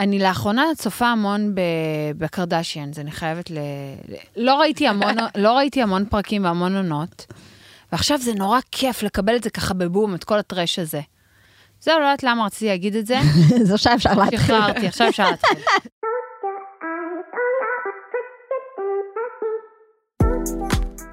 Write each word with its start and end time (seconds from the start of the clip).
אני 0.00 0.18
לאחרונה 0.18 0.64
צופה 0.76 1.06
המון 1.06 1.54
בקרדשיאנס, 2.18 2.98
אני 2.98 3.10
חייבת 3.10 3.50
ל... 3.50 3.58
לא 4.36 4.54
ראיתי 4.54 4.88
המון, 4.88 5.14
לא 5.44 5.52
ראיתי 5.52 5.82
המון 5.82 6.04
פרקים 6.04 6.44
והמון 6.44 6.76
עונות, 6.76 7.26
ועכשיו 7.92 8.18
זה 8.18 8.34
נורא 8.34 8.58
כיף 8.70 9.02
לקבל 9.02 9.36
את 9.36 9.42
זה 9.42 9.50
ככה 9.50 9.74
בבום, 9.74 10.14
את 10.14 10.24
כל 10.24 10.38
הטרש 10.38 10.78
הזה. 10.78 11.00
זהו, 11.80 11.98
לא 11.98 12.04
יודעת 12.04 12.22
למה 12.22 12.46
רציתי 12.46 12.66
להגיד 12.66 12.96
את 12.96 13.06
זה. 13.06 13.18
זו 13.66 13.74
עכשיו 13.74 13.94
אפשר 13.94 14.14
להתחיל. 14.14 14.38
שחררתי, 14.38 14.86
עכשיו 14.86 15.08
אפשר 15.08 15.30
להתחיל. 15.30 15.58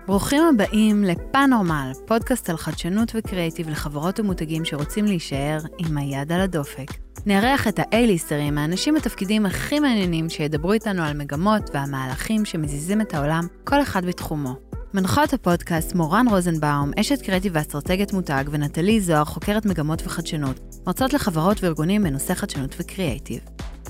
ברוכים 0.08 0.44
הבאים 0.44 1.04
לפאנורמל, 1.04 1.92
פודקאסט 2.06 2.50
על 2.50 2.58
חדשנות 2.58 3.12
וקריאיטיב 3.16 3.70
לחברות 3.70 4.20
ומותגים 4.20 4.66
שרוצים 4.66 5.06
להישאר 5.06 5.58
עם 5.78 5.98
היד 5.98 6.32
על 6.32 6.42
הדופק. 6.42 7.07
נארח 7.26 7.68
את 7.68 7.80
האייליסטרים, 7.80 8.58
האנשים 8.58 8.96
בתפקידים 8.96 9.46
הכי 9.46 9.80
מעניינים 9.80 10.30
שידברו 10.30 10.74
איתנו 10.74 11.04
על 11.04 11.18
מגמות 11.18 11.70
והמהלכים 11.74 12.46
שמזיזים 12.46 13.02
את 13.02 13.14
העולם, 13.14 13.48
כל 13.64 13.82
אחד 13.82 14.06
בתחומו. 14.06 14.56
מנחות 14.94 15.34
הפודקאסט 15.34 15.96
מורן 15.96 16.26
רוזנבאום, 16.30 16.92
אשת 17.00 17.22
קריאיטיב 17.22 17.52
ואסטרטגיית 17.56 18.14
מותג, 18.14 18.44
ונטלי 18.52 19.02
זוהר, 19.02 19.26
חוקרת 19.26 19.66
מגמות 19.66 20.02
וחדשנות, 20.06 20.60
מרצות 20.88 21.14
לחברות 21.14 21.64
וארגונים 21.64 22.04
בנושא 22.04 22.34
חדשנות 22.34 22.76
וקריאיטיב. 22.80 23.40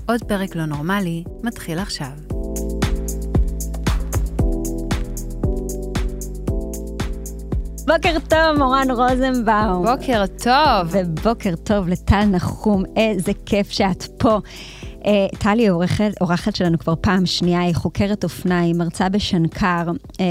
עוד 0.05 0.23
פרק 0.23 0.55
לא 0.55 0.65
נורמלי, 0.65 1.23
מתחיל 1.43 1.79
עכשיו. 1.79 2.11
בוקר 7.87 8.17
טוב, 8.29 8.57
מורן 8.57 8.87
רוזנבאום. 8.91 9.85
בוקר 9.85 10.23
טוב. 10.43 10.91
ובוקר 10.91 11.55
טוב 11.63 11.87
לטל 11.87 12.23
נחום, 12.23 12.83
איזה 12.95 13.31
כיף 13.45 13.71
שאת 13.71 14.03
פה. 14.17 14.39
אה, 15.07 15.27
טלי 15.39 15.69
אורחת, 15.69 16.11
אורחת 16.21 16.55
שלנו 16.55 16.79
כבר 16.79 16.93
פעם 17.01 17.25
שנייה, 17.25 17.61
היא 17.61 17.75
חוקרת 17.75 18.23
אופנה, 18.23 18.59
היא 18.59 18.75
מרצה 18.75 19.09
בשנקר, 19.09 19.85
אה, 20.19 20.25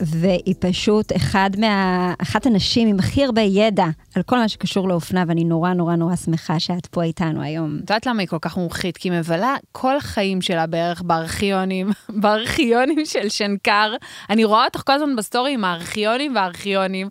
והיא 0.00 0.54
פשוט 0.58 1.16
אחד 1.16 1.50
מה, 1.58 2.14
אחת 2.22 2.46
הנשים 2.46 2.88
עם 2.88 2.98
הכי 2.98 3.24
הרבה 3.24 3.40
ידע 3.40 3.86
על 4.14 4.22
כל 4.22 4.38
מה 4.38 4.48
שקשור 4.48 4.88
לאופנה, 4.88 5.24
ואני 5.28 5.44
נורא 5.44 5.72
נורא 5.72 5.96
נורא 5.96 6.16
שמחה 6.16 6.60
שאת 6.60 6.86
פה 6.86 7.02
איתנו 7.02 7.42
היום. 7.42 7.74
את 7.74 7.80
יודעת 7.80 8.06
למה 8.06 8.20
היא 8.20 8.28
כל 8.28 8.38
כך 8.40 8.56
מומחית? 8.56 8.96
כי 8.96 9.10
היא 9.10 9.18
מבלה 9.18 9.56
כל 9.72 9.96
החיים 9.96 10.42
שלה 10.42 10.66
בערך 10.66 11.02
בארכיונים, 11.02 11.90
בארכיונים 12.22 13.04
של 13.04 13.28
שנקר. 13.28 13.94
אני 14.30 14.44
רואה 14.44 14.64
אותך 14.64 14.82
כל 14.86 14.92
הזמן 14.92 15.16
בסטורי 15.16 15.52
עם 15.52 15.64
הארכיונים 15.64 16.34
והארכיונים. 16.34 17.08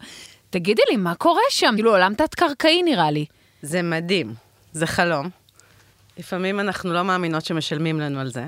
תגידי 0.49 0.81
לי, 0.89 0.97
מה 0.97 1.15
קורה 1.15 1.41
שם? 1.49 1.71
כאילו 1.75 1.91
עולם 1.91 2.13
תת-קרקעי 2.13 2.83
נראה 2.83 3.11
לי. 3.11 3.25
זה 3.61 3.81
מדהים, 3.81 4.33
זה 4.73 4.87
חלום. 4.87 5.42
לפעמים 6.17 6.59
אנחנו 6.59 6.93
לא 6.93 7.03
מאמינות 7.03 7.45
שמשלמים 7.45 7.99
לנו 7.99 8.19
על 8.19 8.29
זה. 8.29 8.47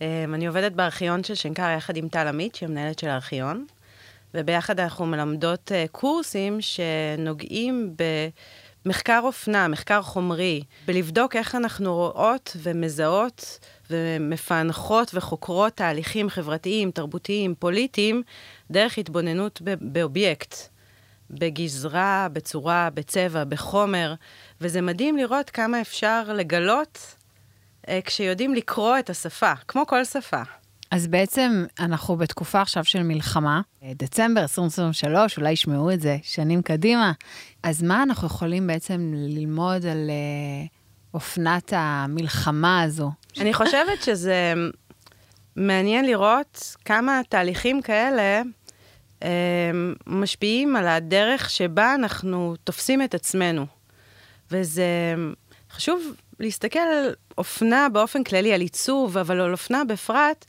אמ, 0.00 0.34
אני 0.34 0.46
עובדת 0.46 0.72
בארכיון 0.72 1.24
של 1.24 1.34
שנקר 1.34 1.70
יחד 1.76 1.96
עם 1.96 2.08
טל 2.08 2.28
עמית, 2.28 2.54
שהיא 2.54 2.68
מנהלת 2.68 2.98
של 2.98 3.08
הארכיון, 3.08 3.66
וביחד 4.34 4.80
אנחנו 4.80 5.06
מלמדות 5.06 5.72
אה, 5.72 5.84
קורסים 5.92 6.58
שנוגעים 6.60 7.94
במחקר 8.84 9.20
אופנה, 9.24 9.68
מחקר 9.68 10.02
חומרי, 10.02 10.62
בלבדוק 10.86 11.36
איך 11.36 11.54
אנחנו 11.54 11.94
רואות 11.94 12.56
ומזהות 12.62 13.58
ומפענחות 13.90 15.10
וחוקרות 15.14 15.72
תהליכים 15.72 16.28
חברתיים, 16.28 16.90
תרבותיים, 16.90 17.54
פוליטיים, 17.58 18.22
דרך 18.70 18.98
התבוננות 18.98 19.62
באובייקט. 19.80 20.54
בגזרה, 21.30 22.28
בצורה, 22.32 22.88
בצבע, 22.94 23.44
בחומר, 23.44 24.14
וזה 24.60 24.80
מדהים 24.80 25.16
לראות 25.16 25.50
כמה 25.50 25.80
אפשר 25.80 26.22
לגלות 26.34 27.16
אה, 27.88 28.00
כשיודעים 28.04 28.54
לקרוא 28.54 28.98
את 28.98 29.10
השפה, 29.10 29.52
כמו 29.68 29.86
כל 29.86 30.04
שפה. 30.04 30.42
אז 30.90 31.06
בעצם 31.06 31.64
אנחנו 31.78 32.16
בתקופה 32.16 32.60
עכשיו 32.60 32.84
של 32.84 33.02
מלחמה, 33.02 33.60
אה, 33.82 33.92
דצמבר 33.96 34.40
2023, 34.42 35.38
אולי 35.38 35.52
ישמעו 35.52 35.92
את 35.92 36.00
זה 36.00 36.16
שנים 36.22 36.62
קדימה. 36.62 37.12
אז 37.62 37.82
מה 37.82 38.02
אנחנו 38.02 38.26
יכולים 38.26 38.66
בעצם 38.66 39.12
ללמוד 39.14 39.86
על 39.86 40.10
אה, 40.10 40.66
אופנת 41.14 41.72
המלחמה 41.76 42.82
הזו? 42.82 43.10
אני 43.40 43.54
חושבת 43.54 44.02
שזה 44.02 44.54
מעניין 45.56 46.04
לראות 46.04 46.76
כמה 46.84 47.20
תהליכים 47.28 47.82
כאלה 47.82 48.42
אמ, 49.22 49.28
משפיעים 50.06 50.76
על 50.76 50.86
הדרך 50.88 51.50
שבה 51.50 51.94
אנחנו 51.94 52.54
תופסים 52.64 53.02
את 53.02 53.14
עצמנו. 53.14 53.66
וזה 54.50 55.14
חשוב 55.70 56.14
להסתכל 56.40 56.78
על 56.78 57.14
אופנה 57.38 57.88
באופן 57.92 58.24
כללי, 58.24 58.52
על 58.52 58.60
עיצוב, 58.60 59.18
אבל 59.18 59.40
על 59.40 59.52
אופנה 59.52 59.84
בפרט, 59.84 60.44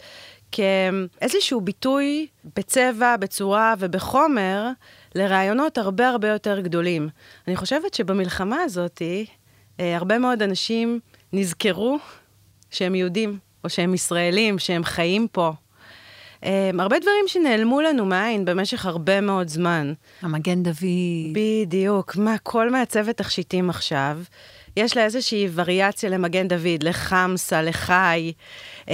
כאיזשהו 0.51 1.61
ביטוי 1.61 2.27
בצבע, 2.55 3.17
בצורה 3.17 3.73
ובחומר 3.79 4.69
לרעיונות 5.15 5.77
הרבה 5.77 6.09
הרבה 6.09 6.27
יותר 6.27 6.59
גדולים. 6.59 7.09
אני 7.47 7.55
חושבת 7.55 7.93
שבמלחמה 7.93 8.61
הזאת, 8.61 9.01
אה, 9.79 9.97
הרבה 9.97 10.19
מאוד 10.19 10.41
אנשים 10.41 10.99
נזכרו 11.33 11.97
שהם 12.71 12.95
יהודים, 12.95 13.39
או 13.63 13.69
שהם 13.69 13.93
ישראלים, 13.93 14.59
שהם 14.59 14.83
חיים 14.83 15.27
פה, 15.31 15.53
הרבה 16.79 16.99
דברים 16.99 17.27
שנעלמו 17.27 17.81
לנו 17.81 18.05
מהעין 18.05 18.45
במשך 18.45 18.85
הרבה 18.85 19.21
מאוד 19.21 19.47
זמן. 19.47 19.93
המגן 20.21 20.63
דוד. 20.63 20.75
בדיוק. 21.33 22.15
מה, 22.15 22.37
כל 22.43 22.69
מעצבת 22.69 23.17
תכשיטים 23.17 23.69
עכשיו, 23.69 24.19
יש 24.77 24.97
לה 24.97 25.03
איזושהי 25.03 25.47
וריאציה 25.53 26.09
למגן 26.09 26.47
דוד, 26.47 26.83
לחמסה, 26.83 27.61
לחי. 27.61 28.33
Um, 28.85 28.89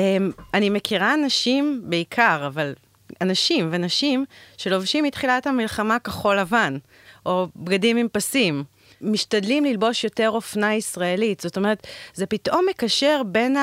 אני 0.54 0.70
מכירה 0.70 1.14
אנשים 1.14 1.82
בעיקר, 1.84 2.44
אבל 2.48 2.74
אנשים 3.22 3.70
ונשים 3.72 4.26
שלובשים 4.58 5.04
מתחילת 5.04 5.48
המלחמה 5.48 6.00
כחול 6.00 6.40
לבן, 6.40 6.78
או 7.26 7.48
בגדים 7.56 7.98
עם 7.98 8.08
פסים. 8.12 8.64
משתדלים 9.02 9.66
ללבוש 9.66 10.04
יותר 10.04 10.30
אופנה 10.30 10.76
ישראלית. 10.76 11.40
זאת 11.40 11.58
אומרת, 11.58 11.88
זה 12.14 12.26
פתאום 12.26 12.66
מקשר 12.70 13.22
בין 13.26 13.58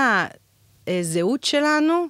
הזהות 0.87 1.45
שלנו 1.45 2.07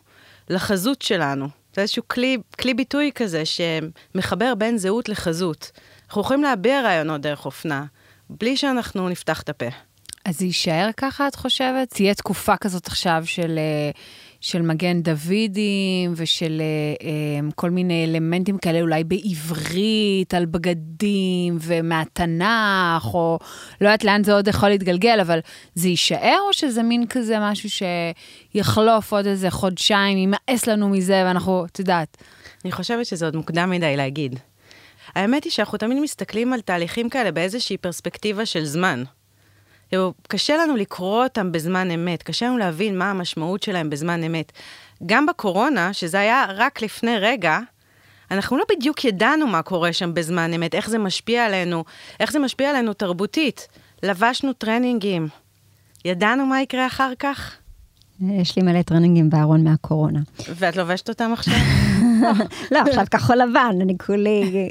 לחזות 0.48 1.02
שלנו. 1.02 1.59
זה 1.74 1.82
איזשהו 1.82 2.02
כלי, 2.08 2.36
כלי 2.60 2.74
ביטוי 2.74 3.10
כזה 3.14 3.42
שמחבר 3.44 4.54
בין 4.54 4.78
זהות 4.78 5.08
לחזות. 5.08 5.70
אנחנו 6.06 6.20
יכולים 6.20 6.42
להביע 6.42 6.80
רעיונות 6.80 7.20
דרך 7.20 7.44
אופנה, 7.46 7.84
בלי 8.30 8.56
שאנחנו 8.56 9.08
נפתח 9.08 9.42
את 9.42 9.48
הפה. 9.48 9.68
אז 10.24 10.38
זה 10.38 10.44
יישאר 10.44 10.90
ככה, 10.96 11.28
את 11.28 11.34
חושבת? 11.34 11.90
תהיה 11.90 12.14
תקופה 12.14 12.56
כזאת 12.56 12.86
עכשיו 12.86 13.22
של... 13.26 13.58
Uh... 13.94 13.98
של 14.40 14.62
מגן 14.62 15.02
דוידים 15.02 16.12
ושל 16.16 16.60
אה, 16.60 17.06
אה, 17.06 17.50
כל 17.54 17.70
מיני 17.70 18.04
אלמנטים 18.04 18.58
כאלה, 18.58 18.80
אולי 18.80 19.04
בעברית, 19.04 20.34
על 20.34 20.46
בגדים 20.46 21.58
ומהתנ"ך, 21.60 23.14
או 23.14 23.38
לא 23.80 23.86
יודעת 23.86 24.04
לאן 24.04 24.24
זה 24.24 24.34
עוד 24.34 24.48
יכול 24.48 24.68
להתגלגל, 24.68 25.20
אבל 25.20 25.38
זה 25.74 25.88
יישאר 25.88 26.38
או 26.48 26.52
שזה 26.52 26.82
מין 26.82 27.06
כזה 27.06 27.36
משהו 27.40 27.68
שיחלוף 28.54 29.12
עוד 29.12 29.26
איזה 29.26 29.50
חודשיים, 29.50 30.18
יימאס 30.18 30.66
לנו 30.66 30.88
מזה 30.88 31.22
ואנחנו, 31.26 31.64
את 31.64 31.78
יודעת. 31.78 32.16
אני 32.64 32.72
חושבת 32.72 33.06
שזה 33.06 33.24
עוד 33.24 33.36
מוקדם 33.36 33.70
מדי 33.70 33.96
להגיד. 33.96 34.38
האמת 35.14 35.44
היא 35.44 35.52
שאנחנו 35.52 35.78
תמיד 35.78 36.00
מסתכלים 36.00 36.52
על 36.52 36.60
תהליכים 36.60 37.10
כאלה 37.10 37.32
באיזושהי 37.32 37.76
פרספקטיבה 37.76 38.46
של 38.46 38.64
זמן. 38.64 39.02
קשה 40.28 40.56
לנו 40.56 40.76
לקרוא 40.76 41.24
אותם 41.24 41.52
בזמן 41.52 41.90
אמת, 41.90 42.22
קשה 42.22 42.46
לנו 42.46 42.58
להבין 42.58 42.98
מה 42.98 43.10
המשמעות 43.10 43.62
שלהם 43.62 43.90
בזמן 43.90 44.24
אמת. 44.24 44.52
גם 45.06 45.26
בקורונה, 45.26 45.92
שזה 45.92 46.20
היה 46.20 46.46
רק 46.48 46.82
לפני 46.82 47.18
רגע, 47.18 47.58
אנחנו 48.30 48.58
לא 48.58 48.64
בדיוק 48.70 49.04
ידענו 49.04 49.46
מה 49.46 49.62
קורה 49.62 49.92
שם 49.92 50.14
בזמן 50.14 50.52
אמת, 50.52 50.74
איך 50.74 50.90
זה 50.90 50.98
משפיע 50.98 51.46
עלינו, 51.46 51.84
איך 52.20 52.32
זה 52.32 52.38
משפיע 52.38 52.70
עלינו 52.70 52.92
תרבותית. 52.92 53.68
לבשנו 54.02 54.52
טרנינגים. 54.52 55.28
ידענו 56.04 56.46
מה 56.46 56.62
יקרה 56.62 56.86
אחר 56.86 57.12
כך? 57.18 57.56
יש 58.20 58.56
לי 58.56 58.62
מלא 58.62 58.82
טרנינגים 58.82 59.30
בארון 59.30 59.64
מהקורונה. 59.64 60.20
ואת 60.48 60.76
לובשת 60.76 61.08
אותם 61.08 61.30
עכשיו? 61.32 61.54
לא, 62.72 62.78
עכשיו 62.78 63.04
כחול 63.10 63.36
לבן, 63.36 63.78
אני 63.80 63.98
כולי 63.98 64.68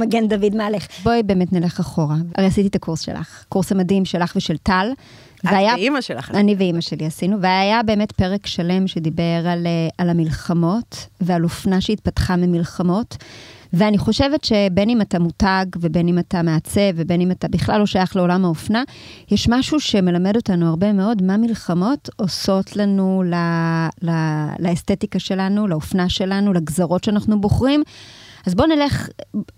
מגן 0.00 0.28
דוד 0.28 0.54
מהלך. 0.54 0.86
בואי 1.02 1.22
באמת 1.22 1.52
נלך 1.52 1.80
אחורה. 1.80 2.16
הרי 2.34 2.46
עשיתי 2.46 2.68
את 2.68 2.74
הקורס 2.74 3.00
שלך, 3.00 3.44
קורס 3.48 3.72
המדהים 3.72 4.04
שלך 4.04 4.32
ושל 4.36 4.56
טל. 4.56 4.92
את 5.40 5.44
והיה, 5.44 5.74
ואימא 5.74 6.00
שלך. 6.00 6.30
אני 6.30 6.54
ואימא 6.58 6.80
שלי 6.80 7.06
עשינו, 7.06 7.40
והיה 7.40 7.82
באמת 7.82 8.12
פרק 8.12 8.46
שלם 8.46 8.86
שדיבר 8.86 9.48
על, 9.48 9.66
אה, 9.66 9.88
על 9.98 10.10
המלחמות 10.10 11.06
ועל 11.20 11.44
אופנה 11.44 11.80
שהתפתחה 11.80 12.36
ממלחמות. 12.36 13.16
ואני 13.72 13.98
חושבת 13.98 14.44
שבין 14.44 14.90
אם 14.90 15.00
אתה 15.00 15.18
מותג 15.18 15.66
ובין 15.76 16.08
אם 16.08 16.18
אתה 16.18 16.42
מעצב 16.42 16.80
ובין 16.96 17.20
אם 17.20 17.30
אתה 17.30 17.48
בכלל 17.48 17.78
לא 17.78 17.86
שייך 17.86 18.16
לעולם 18.16 18.44
האופנה, 18.44 18.82
יש 19.30 19.48
משהו 19.48 19.80
שמלמד 19.80 20.36
אותנו 20.36 20.68
הרבה 20.68 20.92
מאוד 20.92 21.22
מה 21.22 21.36
מלחמות 21.36 22.10
עושות 22.16 22.76
לנו 22.76 23.22
ל, 23.26 23.34
ל, 24.02 24.10
לאסתטיקה 24.58 25.18
שלנו, 25.18 25.66
לאופנה 25.66 26.08
שלנו, 26.08 26.52
לגזרות 26.52 27.04
שאנחנו 27.04 27.40
בוחרים. 27.40 27.82
אז 28.46 28.54
בואו 28.54 28.68
נלך, 28.68 29.08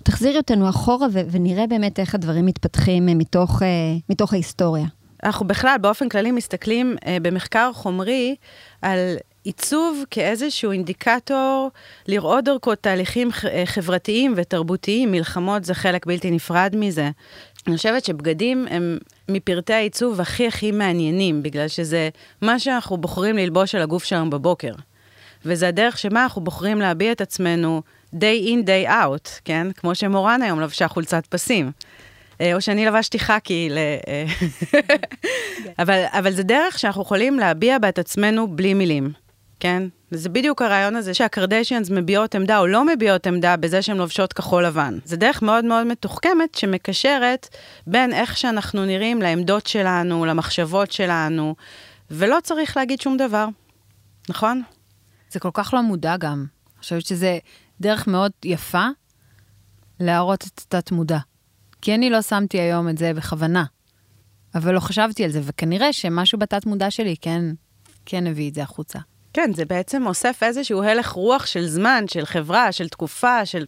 תחזירי 0.02 0.36
אותנו 0.36 0.68
אחורה 0.68 1.06
ו- 1.12 1.20
ונראה 1.30 1.66
באמת 1.66 1.98
איך 2.00 2.14
הדברים 2.14 2.46
מתפתחים 2.46 3.06
מתוך, 3.06 3.62
uh, 3.62 3.64
מתוך 4.10 4.32
ההיסטוריה. 4.32 4.86
אנחנו 5.24 5.46
בכלל, 5.46 5.76
באופן 5.80 6.08
כללי, 6.08 6.30
מסתכלים 6.30 6.96
אה, 7.06 7.16
במחקר 7.22 7.70
חומרי 7.74 8.34
על 8.82 8.98
עיצוב 9.44 10.04
כאיזשהו 10.10 10.72
אינדיקטור 10.72 11.70
לראות 12.06 12.44
דרכו 12.44 12.74
תהליכים 12.74 13.30
אה, 13.50 13.62
חברתיים 13.66 14.34
ותרבותיים, 14.36 15.12
מלחמות 15.12 15.64
זה 15.64 15.74
חלק 15.74 16.06
בלתי 16.06 16.30
נפרד 16.30 16.74
מזה. 16.76 17.10
אני 17.66 17.76
חושבת 17.76 18.04
שבגדים 18.04 18.66
הם 18.70 18.98
מפרטי 19.28 19.72
העיצוב 19.72 20.20
הכי 20.20 20.46
הכי 20.46 20.70
מעניינים, 20.70 21.42
בגלל 21.42 21.68
שזה 21.68 22.08
מה 22.42 22.58
שאנחנו 22.58 22.96
בוחרים 22.96 23.36
ללבוש 23.36 23.74
על 23.74 23.82
הגוף 23.82 24.04
שלנו 24.04 24.30
בבוקר. 24.30 24.72
וזה 25.44 25.68
הדרך 25.68 25.98
שבה 25.98 26.22
אנחנו 26.22 26.44
בוחרים 26.44 26.80
להביע 26.80 27.12
את 27.12 27.20
עצמנו 27.20 27.82
day 28.14 28.46
in, 28.46 28.66
day 28.66 28.88
out, 28.88 29.28
כן? 29.44 29.72
כמו 29.72 29.94
שמורן 29.94 30.42
היום 30.42 30.60
לבשה 30.60 30.88
חולצת 30.88 31.26
פסים. 31.26 31.72
אה, 32.40 32.54
או 32.54 32.60
שאני 32.60 32.86
לבשתי 32.86 33.18
חאקי, 33.18 33.68
ל... 33.70 33.78
אה, 33.78 34.24
אבל, 35.82 36.04
אבל 36.10 36.32
זה 36.32 36.42
דרך 36.42 36.78
שאנחנו 36.78 37.02
יכולים 37.02 37.38
להביע 37.38 37.78
בה 37.78 37.88
את 37.88 37.98
עצמנו 37.98 38.48
בלי 38.48 38.74
מילים, 38.74 39.12
כן? 39.60 39.82
וזה 40.12 40.28
בדיוק 40.28 40.62
הרעיון 40.62 40.96
הזה 40.96 41.14
שהקרדשיאנס 41.14 41.90
מביעות 41.90 42.34
עמדה 42.34 42.58
או 42.58 42.66
לא 42.66 42.86
מביעות 42.86 43.26
עמדה 43.26 43.56
בזה 43.56 43.82
שהן 43.82 43.96
לובשות 43.96 44.32
כחול 44.32 44.66
לבן. 44.66 44.98
זה 45.04 45.16
דרך 45.16 45.42
מאוד 45.42 45.64
מאוד 45.64 45.86
מתוחכמת 45.86 46.54
שמקשרת 46.54 47.48
בין 47.86 48.12
איך 48.12 48.36
שאנחנו 48.36 48.84
נראים 48.84 49.22
לעמדות 49.22 49.66
שלנו, 49.66 50.24
למחשבות 50.24 50.92
שלנו, 50.92 51.54
ולא 52.10 52.38
צריך 52.42 52.76
להגיד 52.76 53.00
שום 53.00 53.16
דבר, 53.16 53.46
נכון? 54.28 54.62
זה 55.30 55.40
כל 55.40 55.50
כך 55.52 55.74
לא 55.74 55.82
מודע 55.82 56.16
גם. 56.16 56.46
אני 56.74 56.80
חושבת 56.80 57.06
שזה 57.06 57.38
דרך 57.80 58.06
מאוד 58.06 58.32
יפה 58.44 58.86
להראות 60.00 60.44
את 60.44 60.58
התת-מודע. 60.58 61.18
כי 61.82 61.94
אני 61.94 62.10
לא 62.10 62.22
שמתי 62.22 62.60
היום 62.60 62.88
את 62.88 62.98
זה 62.98 63.14
בכוונה, 63.14 63.64
אבל 64.54 64.74
לא 64.74 64.80
חשבתי 64.80 65.24
על 65.24 65.30
זה, 65.30 65.40
וכנראה 65.44 65.92
שמשהו 65.92 66.38
בתת-מודע 66.38 66.90
שלי 66.90 67.14
כן, 67.20 67.44
כן 68.06 68.26
הביא 68.26 68.50
את 68.50 68.54
זה 68.54 68.62
החוצה. 68.62 68.98
כן, 69.34 69.50
זה 69.54 69.64
בעצם 69.64 70.06
אוסף 70.06 70.42
איזשהו 70.42 70.82
הלך 70.82 71.10
רוח 71.10 71.46
של 71.46 71.66
זמן, 71.66 72.04
של 72.08 72.24
חברה, 72.24 72.72
של 72.72 72.88
תקופה, 72.88 73.46
של... 73.46 73.64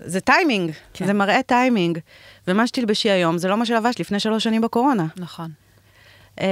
זה 0.00 0.20
טיימינג, 0.20 0.72
כן. 0.94 1.06
זה 1.06 1.12
מראה 1.12 1.42
טיימינג. 1.42 1.98
ומה 2.48 2.66
שתלבשי 2.66 3.10
היום 3.10 3.38
זה 3.38 3.48
לא 3.48 3.56
מה 3.56 3.66
שלבשת 3.66 4.00
לפני 4.00 4.20
שלוש 4.20 4.44
שנים 4.44 4.62
בקורונה. 4.62 5.06
נכון. 5.16 5.50
אמ, 6.40 6.46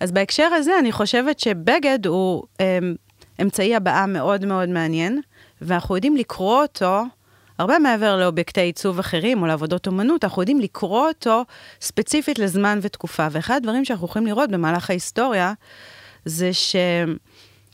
אז 0.00 0.12
בהקשר 0.12 0.42
הזה, 0.42 0.78
אני 0.78 0.92
חושבת 0.92 1.40
שבגד 1.40 2.06
הוא 2.06 2.42
אמ, 2.60 2.94
אמצעי 3.42 3.76
הבעה 3.76 4.06
מאוד 4.06 4.44
מאוד 4.44 4.68
מעניין, 4.68 5.20
ואנחנו 5.62 5.94
יודעים 5.94 6.16
לקרוא 6.16 6.62
אותו 6.62 7.02
הרבה 7.58 7.78
מעבר 7.78 8.16
לאובייקטי 8.16 8.60
עיצוב 8.60 8.98
אחרים 8.98 9.42
או 9.42 9.46
לעבודות 9.46 9.86
אומנות, 9.86 10.24
אנחנו 10.24 10.42
יודעים 10.42 10.60
לקרוא 10.60 11.08
אותו 11.08 11.44
ספציפית 11.80 12.38
לזמן 12.38 12.78
ותקופה. 12.82 13.26
ואחד 13.30 13.56
הדברים 13.56 13.84
שאנחנו 13.84 14.06
יכולים 14.06 14.26
לראות 14.26 14.50
במהלך 14.50 14.90
ההיסטוריה, 14.90 15.52
זה 16.24 16.50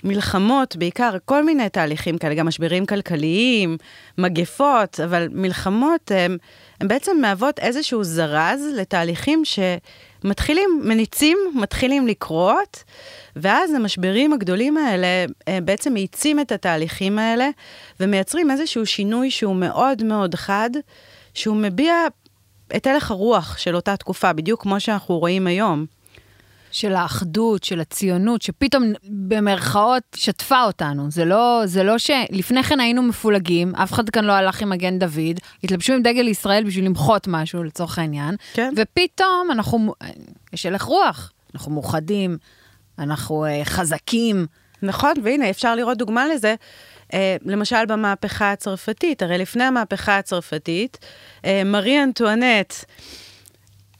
שמלחמות, 0.05 0.77
בעיקר 0.77 1.17
כל 1.25 1.45
מיני 1.45 1.69
תהליכים 1.69 2.19
כאלה, 2.19 2.35
גם 2.35 2.47
משברים 2.47 2.87
כלכליים, 2.87 3.77
מגפות, 4.19 5.01
אבל 5.01 5.29
מלחמות, 5.33 6.11
הן 6.81 6.89
בעצם 6.89 7.19
מהוות 7.21 7.59
איזשהו 7.59 8.05
זרז 8.05 8.61
לתהליכים 8.77 9.43
שמתחילים, 9.45 10.81
מניצים, 10.85 11.39
מתחילים 11.55 12.07
לקרות, 12.07 12.85
ואז 13.37 13.75
המשברים 13.75 14.33
הגדולים 14.33 14.77
האלה 14.77 15.07
אה, 15.49 15.59
בעצם 15.61 15.95
מאיצים 15.95 16.41
את 16.41 16.53
התהליכים 16.53 17.19
האלה, 17.19 17.49
ומייצרים 18.01 18.51
איזשהו 18.51 18.87
שינוי 18.87 19.31
שהוא 19.31 19.57
מאוד 19.57 20.03
מאוד 20.03 20.35
חד, 20.35 20.71
שהוא 21.35 21.57
מביע 21.57 21.95
את 22.77 22.87
הלך 22.87 23.11
הרוח 23.11 23.59
של 23.59 23.77
אותה 23.77 23.97
תקופה, 23.97 24.33
בדיוק 24.33 24.63
כמו 24.63 24.81
שאנחנו 24.81 25.19
רואים 25.19 25.47
היום. 25.47 25.98
של 26.73 26.95
האחדות, 26.95 27.65
של 27.65 27.81
הציונות, 27.81 28.43
שפתאום 28.43 28.93
במרכאות 29.05 30.03
שטפה 30.15 30.65
אותנו. 30.65 31.11
זה 31.11 31.25
לא, 31.25 31.63
זה 31.65 31.83
לא 31.83 31.99
ש... 31.99 32.11
לפני 32.31 32.63
כן 32.63 32.81
היינו 32.81 33.03
מפולגים, 33.03 33.75
אף 33.75 33.93
אחד 33.93 34.11
כאן 34.11 34.25
לא 34.25 34.33
הלך 34.33 34.63
עם 34.63 34.71
מגן 34.71 34.99
דוד, 34.99 35.41
התלבשו 35.65 35.93
עם 35.93 36.03
דגל 36.03 36.29
ישראל 36.29 36.65
בשביל 36.65 36.85
למחות 36.85 37.29
משהו, 37.29 37.65
לצורך 37.65 37.99
העניין, 37.99 38.37
כן. 38.53 38.75
ופתאום 38.77 39.49
אנחנו, 39.51 39.95
יש 40.53 40.67
הלך 40.67 40.83
רוח, 40.83 41.33
אנחנו 41.55 41.73
מאוחדים, 41.73 42.39
אנחנו 42.99 43.47
uh, 43.47 43.65
חזקים. 43.65 44.47
נכון, 44.83 45.13
והנה, 45.23 45.51
אפשר 45.51 45.75
לראות 45.75 45.99
דוגמה 45.99 46.27
לזה. 46.29 46.55
Uh, 47.13 47.15
למשל 47.45 47.87
במהפכה 47.87 48.53
הצרפתית, 48.53 49.23
הרי 49.23 49.39
לפני 49.39 49.65
המהפכה 49.65 50.19
הצרפתית, 50.19 50.99
uh, 51.43 51.47
מרי 51.65 52.03
אנטואנט 52.03 52.75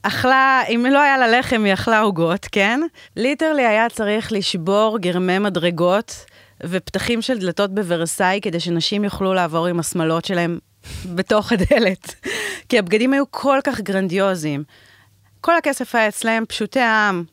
אכלה, 0.03 0.61
אם 0.69 0.85
לא 0.91 1.01
היה 1.01 1.17
לה 1.17 1.39
לחם, 1.39 1.63
היא 1.65 1.73
אכלה 1.73 1.99
עוגות, 1.99 2.47
כן? 2.51 2.81
literally 3.15 3.65
היה 3.65 3.89
צריך 3.89 4.31
לשבור 4.31 4.99
גרמי 4.99 5.39
מדרגות 5.39 6.25
ופתחים 6.63 7.21
של 7.21 7.39
דלתות 7.39 7.75
בוורסאי 7.75 8.39
כדי 8.41 8.59
שנשים 8.59 9.03
יוכלו 9.03 9.33
לעבור 9.33 9.67
עם 9.67 9.79
השמלות 9.79 10.25
שלהם 10.25 10.59
בתוך 11.15 11.51
הדלת. 11.51 12.15
כי 12.69 12.79
הבגדים 12.79 13.13
היו 13.13 13.23
כל 13.31 13.59
כך 13.63 13.81
גרנדיוזיים. 13.81 14.63
כל 15.41 15.55
הכסף 15.55 15.95
היה 15.95 16.07
אצלם, 16.07 16.43
פשוטי 16.47 16.79
העם, 16.79 17.23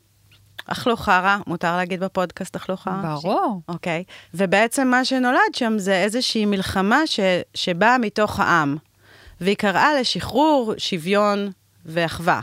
אכלו 0.66 0.96
חרא, 0.96 1.36
מותר 1.46 1.76
להגיד 1.76 2.00
בפודקאסט 2.00 2.56
אכלו 2.56 2.76
חרא? 2.76 3.14
ברור. 3.14 3.60
אוקיי. 3.68 4.04
Okay. 4.08 4.12
ובעצם 4.34 4.88
מה 4.88 5.04
שנולד 5.04 5.54
שם 5.54 5.78
זה 5.78 6.02
איזושהי 6.02 6.46
מלחמה 6.46 7.06
ש, 7.06 7.20
שבאה 7.54 7.98
מתוך 7.98 8.40
העם, 8.40 8.76
והיא 9.40 9.56
קראה 9.56 10.00
לשחרור, 10.00 10.74
שוויון 10.78 11.50
ואחווה. 11.86 12.40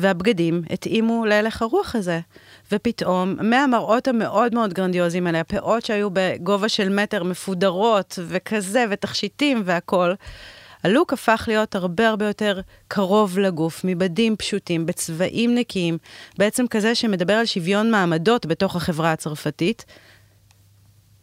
והבגדים 0.00 0.62
התאימו 0.70 1.26
להלך 1.26 1.62
הרוח 1.62 1.96
הזה. 1.96 2.20
ופתאום, 2.72 3.36
מהמראות 3.40 4.08
המאוד 4.08 4.54
מאוד 4.54 4.72
גרנדיוזיים 4.74 5.26
האלה, 5.26 5.40
הפאות 5.40 5.84
שהיו 5.84 6.08
בגובה 6.12 6.68
של 6.68 6.88
מטר, 6.88 7.22
מפודרות 7.22 8.18
וכזה, 8.28 8.84
ותכשיטים 8.90 9.62
והכול, 9.64 10.14
הלוק 10.84 11.12
הפך 11.12 11.44
להיות 11.48 11.74
הרבה 11.74 12.08
הרבה 12.08 12.26
יותר 12.26 12.60
קרוב 12.88 13.38
לגוף, 13.38 13.80
מבדים 13.84 14.36
פשוטים, 14.36 14.86
בצבעים 14.86 15.54
נקיים, 15.54 15.98
בעצם 16.38 16.66
כזה 16.66 16.94
שמדבר 16.94 17.32
על 17.32 17.46
שוויון 17.46 17.90
מעמדות 17.90 18.46
בתוך 18.46 18.76
החברה 18.76 19.12
הצרפתית. 19.12 19.84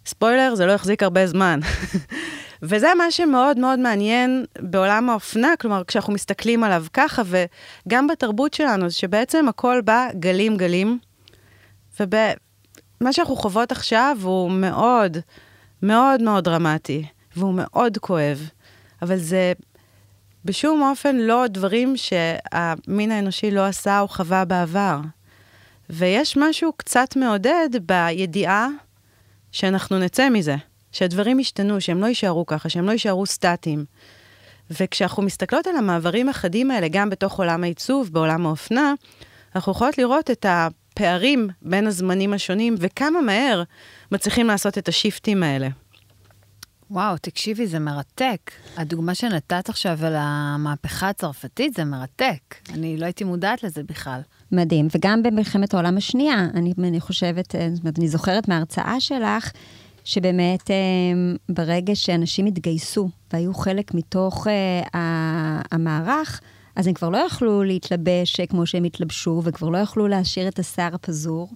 ספוילר, 0.05 0.55
זה 0.55 0.65
לא 0.65 0.71
יחזיק 0.71 1.03
הרבה 1.03 1.27
זמן. 1.27 1.59
וזה 2.61 2.87
מה 2.97 3.11
שמאוד 3.11 3.59
מאוד 3.59 3.79
מעניין 3.79 4.45
בעולם 4.59 5.09
האופנה, 5.09 5.53
כלומר, 5.59 5.83
כשאנחנו 5.87 6.13
מסתכלים 6.13 6.63
עליו 6.63 6.85
ככה, 6.93 7.21
וגם 7.25 8.07
בתרבות 8.07 8.53
שלנו, 8.53 8.91
שבעצם 8.91 9.47
הכל 9.47 9.81
בא 9.81 10.07
גלים 10.19 10.57
גלים, 10.57 10.99
ומה 11.99 13.13
שאנחנו 13.13 13.35
חוות 13.35 13.71
עכשיו 13.71 14.17
הוא 14.21 14.51
מאוד, 14.51 15.17
מאוד 15.83 16.21
מאוד 16.21 16.43
דרמטי, 16.43 17.05
והוא 17.35 17.53
מאוד 17.53 17.97
כואב. 17.97 18.49
אבל 19.01 19.17
זה 19.17 19.53
בשום 20.45 20.81
אופן 20.81 21.15
לא 21.15 21.45
דברים 21.47 21.97
שהמין 21.97 23.11
האנושי 23.11 23.51
לא 23.51 23.65
עשה 23.65 23.99
או 23.99 24.07
חווה 24.07 24.45
בעבר. 24.45 24.99
ויש 25.89 26.37
משהו 26.37 26.73
קצת 26.77 27.15
מעודד 27.15 27.69
בידיעה 27.81 28.67
שאנחנו 29.51 29.99
נצא 29.99 30.29
מזה, 30.29 30.55
שהדברים 30.97 31.39
ישתנו, 31.39 31.81
שהם 31.81 32.01
לא 32.01 32.05
יישארו 32.05 32.45
ככה, 32.45 32.69
שהם 32.69 32.85
לא 32.85 32.91
יישארו 32.91 33.25
סטטיים. 33.25 33.85
וכשאנחנו 34.69 35.23
מסתכלות 35.23 35.67
על 35.67 35.75
המעברים 35.75 36.29
החדים 36.29 36.71
האלה, 36.71 36.87
גם 36.87 37.09
בתוך 37.09 37.39
עולם 37.39 37.63
העיצוב, 37.63 38.09
בעולם 38.13 38.45
האופנה, 38.45 38.93
אנחנו 39.55 39.71
יכולות 39.71 39.97
לראות 39.97 40.31
את 40.31 40.45
הפערים 40.49 41.49
בין 41.61 41.87
הזמנים 41.87 42.33
השונים, 42.33 42.75
וכמה 42.79 43.21
מהר 43.21 43.63
מצליחים 44.11 44.47
לעשות 44.47 44.77
את 44.77 44.87
השיפטים 44.87 45.43
האלה. 45.43 45.67
וואו, 46.91 47.17
תקשיבי, 47.17 47.67
זה 47.67 47.79
מרתק. 47.79 48.51
הדוגמה 48.77 49.15
שנתת 49.15 49.69
עכשיו 49.69 50.05
על 50.05 50.13
המהפכה 50.17 51.09
הצרפתית 51.09 51.73
זה 51.73 51.85
מרתק. 51.85 52.55
אני 52.73 52.97
לא 52.97 53.05
הייתי 53.05 53.23
מודעת 53.23 53.63
לזה 53.63 53.83
בכלל. 53.83 54.21
מדהים, 54.51 54.87
וגם 54.95 55.23
במלחמת 55.23 55.73
העולם 55.73 55.97
השנייה, 55.97 56.47
אני, 56.53 56.73
אני 56.79 56.99
חושבת, 56.99 57.55
אה, 57.55 57.67
אני 57.97 58.07
זוכרת 58.07 58.47
מההרצאה 58.47 58.99
שלך, 58.99 59.51
שבאמת 60.07 60.71
אה, 60.71 60.75
ברגע 61.49 61.95
שאנשים 61.95 62.45
התגייסו 62.45 63.09
והיו 63.33 63.53
חלק 63.53 63.93
מתוך 63.93 64.47
uh, 64.47 64.97
המערך, 65.71 66.41
אז 66.75 66.87
הם 66.87 66.93
כבר 66.93 67.09
לא 67.09 67.17
יכלו 67.17 67.63
להתלבש 67.63 68.41
כמו 68.41 68.65
שהם 68.65 68.83
התלבשו, 68.83 69.41
וכבר 69.43 69.69
לא 69.69 69.77
יכלו 69.77 70.07
להשאיר 70.07 70.47
את 70.47 70.59
השיער 70.59 70.95
הפזור. 70.95 71.49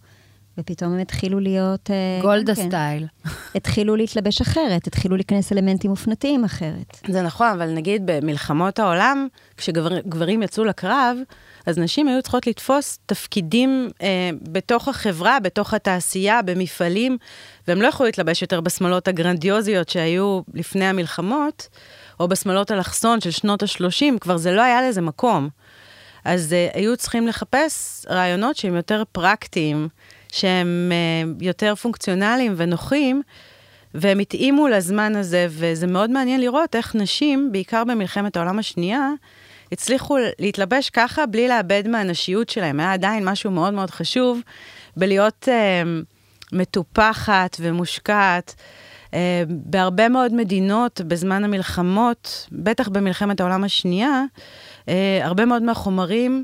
ופתאום 0.58 0.94
הם 0.94 1.00
התחילו 1.00 1.40
להיות... 1.40 1.92
אה, 1.92 2.20
גולדה 2.22 2.56
כן, 2.56 2.68
סטייל. 2.68 3.08
התחילו 3.56 3.96
להתלבש 3.96 4.42
אחרת, 4.42 4.88
התחילו 4.88 5.16
להיכנס 5.16 5.52
אלמנטים 5.52 5.92
אופנתיים 5.92 6.44
אחרת. 6.44 7.00
זה 7.08 7.22
נכון, 7.22 7.48
אבל 7.48 7.74
נגיד 7.74 8.02
במלחמות 8.06 8.80
העולם, 8.80 9.28
כשגברים 9.58 10.44
יצאו 10.44 10.64
לקרב, 10.64 11.18
אז 11.66 11.78
נשים 11.78 12.08
היו 12.08 12.22
צריכות 12.22 12.48
לתפוס 12.48 13.00
תפקידים 13.06 13.90
אה, 14.02 14.30
בתוך 14.42 14.88
החברה, 14.88 15.40
בתוך 15.40 15.74
התעשייה, 15.74 16.42
במפעלים, 16.42 17.18
והם 17.68 17.82
לא 17.82 17.88
יכלו 17.88 18.06
להתלבש 18.06 18.42
יותר 18.42 18.62
בשמלות 18.62 19.08
הגרנדיוזיות 19.08 19.90
שהיו 19.90 20.42
לפני 20.54 20.86
המלחמות, 20.86 21.68
או 22.20 22.28
בשמלות 22.28 22.72
אלכסון 22.72 23.22
של 23.22 23.32
שנות 23.32 23.64
ה-30, 23.64 24.20
כבר 24.22 24.38
זה 24.38 24.52
לא 24.52 24.62
היה 24.62 24.90
לזה 24.90 25.02
מקום. 25.02 25.50
אז 26.26 26.56
uh, 26.74 26.78
היו 26.78 26.98
צריכים 26.98 27.28
לחפש 27.28 28.06
רעיונות 28.10 28.56
שהם 28.56 28.76
יותר 28.76 29.04
פרקטיים, 29.12 29.88
שהם 30.32 30.92
uh, 30.92 31.44
יותר 31.44 31.76
פונקציונליים 31.76 32.54
ונוחים, 32.58 33.22
והם 33.94 34.20
התאימו 34.20 34.68
לזמן 34.68 35.16
הזה, 35.16 35.48
וזה 35.50 35.88
מאוד 35.88 36.10
מעניין 36.10 36.42
לראות 36.42 36.76
איך 36.76 36.96
נשים, 36.96 37.52
בעיקר 37.52 37.84
במלחמת 37.84 38.38
העולם 38.38 38.60
השנייה, 38.60 39.10
הצליחו 39.72 40.18
להתלבש 40.40 40.90
ככה 40.90 41.26
בלי 41.26 41.48
לאבד 41.48 41.88
מהנשיות 41.88 42.50
שלהם. 42.50 42.80
היה 42.80 42.94
עדיין 42.94 43.30
משהו 43.30 43.52
מאוד 43.52 43.74
מאוד 43.74 43.92
חשוב 43.92 44.40
בלהיות 44.98 45.48
uh, 45.48 46.06
מטופחת 46.52 47.58
ומושקעת. 47.60 48.56
Uh, 49.06 49.14
בהרבה 49.50 50.10
מאוד 50.10 50.34
מדינות 50.34 51.02
בזמן 51.02 51.44
המלחמות, 51.44 52.48
בטח 52.52 52.88
במלחמת 52.88 53.40
העולם 53.40 53.64
השנייה, 53.64 54.24
uh, 54.86 54.90
הרבה 55.22 55.46
מאוד 55.46 55.64
מהחומרים 55.64 56.44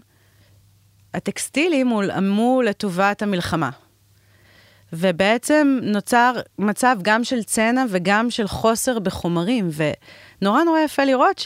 הטקסטיליים 1.13 1.87
הולאמו 1.87 2.61
לטובת 2.61 3.21
המלחמה. 3.21 3.69
ובעצם 4.93 5.79
נוצר 5.81 6.33
מצב 6.59 6.97
גם 7.01 7.23
של 7.23 7.43
צנע 7.43 7.83
וגם 7.89 8.29
של 8.29 8.47
חוסר 8.47 8.99
בחומרים, 8.99 9.69
ונורא 10.41 10.63
נורא 10.63 10.79
יפה 10.79 11.03
לראות 11.03 11.39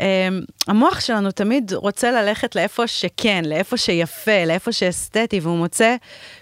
שהמוח 0.00 1.00
שלנו 1.00 1.30
תמיד 1.30 1.72
רוצה 1.72 2.10
ללכת 2.10 2.56
לאיפה 2.56 2.86
שכן, 2.86 3.44
לאיפה 3.44 3.76
שיפה, 3.76 4.44
לאיפה 4.46 4.72
שאסתטי, 4.72 5.40
והוא 5.40 5.58
מוצא 5.58 5.96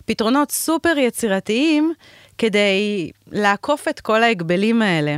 פתרונות 0.05 0.51
סופר 0.51 0.99
יצירתיים 0.99 1.93
כדי 2.39 3.11
לעקוף 3.33 3.89
את 3.89 4.01
כל 4.01 4.23
ההגבלים 4.23 4.83
האלה. 4.83 5.17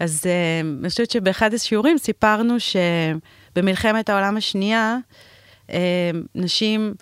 אז 0.00 0.22
uh, 0.24 0.66
אני 0.80 0.88
חושבת 0.88 1.10
שבאחד 1.10 1.54
השיעורים 1.54 1.98
סיפרנו 1.98 2.54
שבמלחמת 2.60 4.08
העולם 4.08 4.36
השנייה, 4.36 4.96
uh, 5.66 5.72
נשים, 6.34 6.94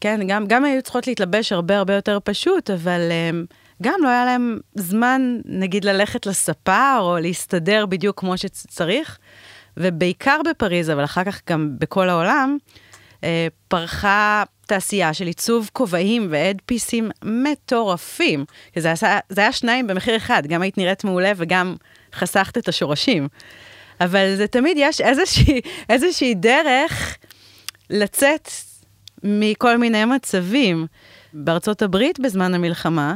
כן, 0.00 0.20
גם, 0.26 0.46
גם 0.46 0.64
היו 0.64 0.82
צריכות 0.82 1.06
להתלבש 1.06 1.52
הרבה 1.52 1.78
הרבה 1.78 1.94
יותר 1.94 2.18
פשוט, 2.24 2.70
אבל 2.70 3.00
uh, 3.10 3.54
גם 3.82 4.00
לא 4.02 4.08
היה 4.08 4.24
להם 4.24 4.58
זמן, 4.74 5.40
נגיד, 5.44 5.84
ללכת 5.84 6.26
לספר 6.26 6.98
או 7.00 7.18
להסתדר 7.18 7.86
בדיוק 7.86 8.20
כמו 8.20 8.38
שצריך, 8.38 9.18
ובעיקר 9.76 10.40
בפריז, 10.50 10.90
אבל 10.90 11.04
אחר 11.04 11.24
כך 11.24 11.40
גם 11.50 11.70
בכל 11.78 12.08
העולם, 12.08 12.56
uh, 13.14 13.24
פרחה 13.68 14.42
תעשייה 14.66 15.14
של 15.14 15.26
עיצוב 15.26 15.70
כובעים 15.72 16.26
והדפיסים 16.30 17.10
מטורפים. 17.24 18.44
זה, 18.76 18.92
עשה, 18.92 19.18
זה 19.28 19.40
היה 19.40 19.52
שניים 19.52 19.86
במחיר 19.86 20.16
אחד, 20.16 20.42
גם 20.46 20.62
היית 20.62 20.78
נראית 20.78 21.04
מעולה 21.04 21.32
וגם 21.36 21.76
חסכת 22.14 22.58
את 22.58 22.68
השורשים. 22.68 23.28
אבל 24.00 24.36
זה 24.36 24.46
תמיד 24.46 24.76
יש 24.80 25.00
איזושהי, 25.00 25.60
איזושהי 25.88 26.34
דרך 26.34 27.16
לצאת 27.90 28.48
מכל 29.22 29.76
מיני 29.76 30.04
מצבים. 30.04 30.86
בארצות 31.32 31.82
הברית 31.82 32.20
בזמן 32.20 32.54
המלחמה, 32.54 33.14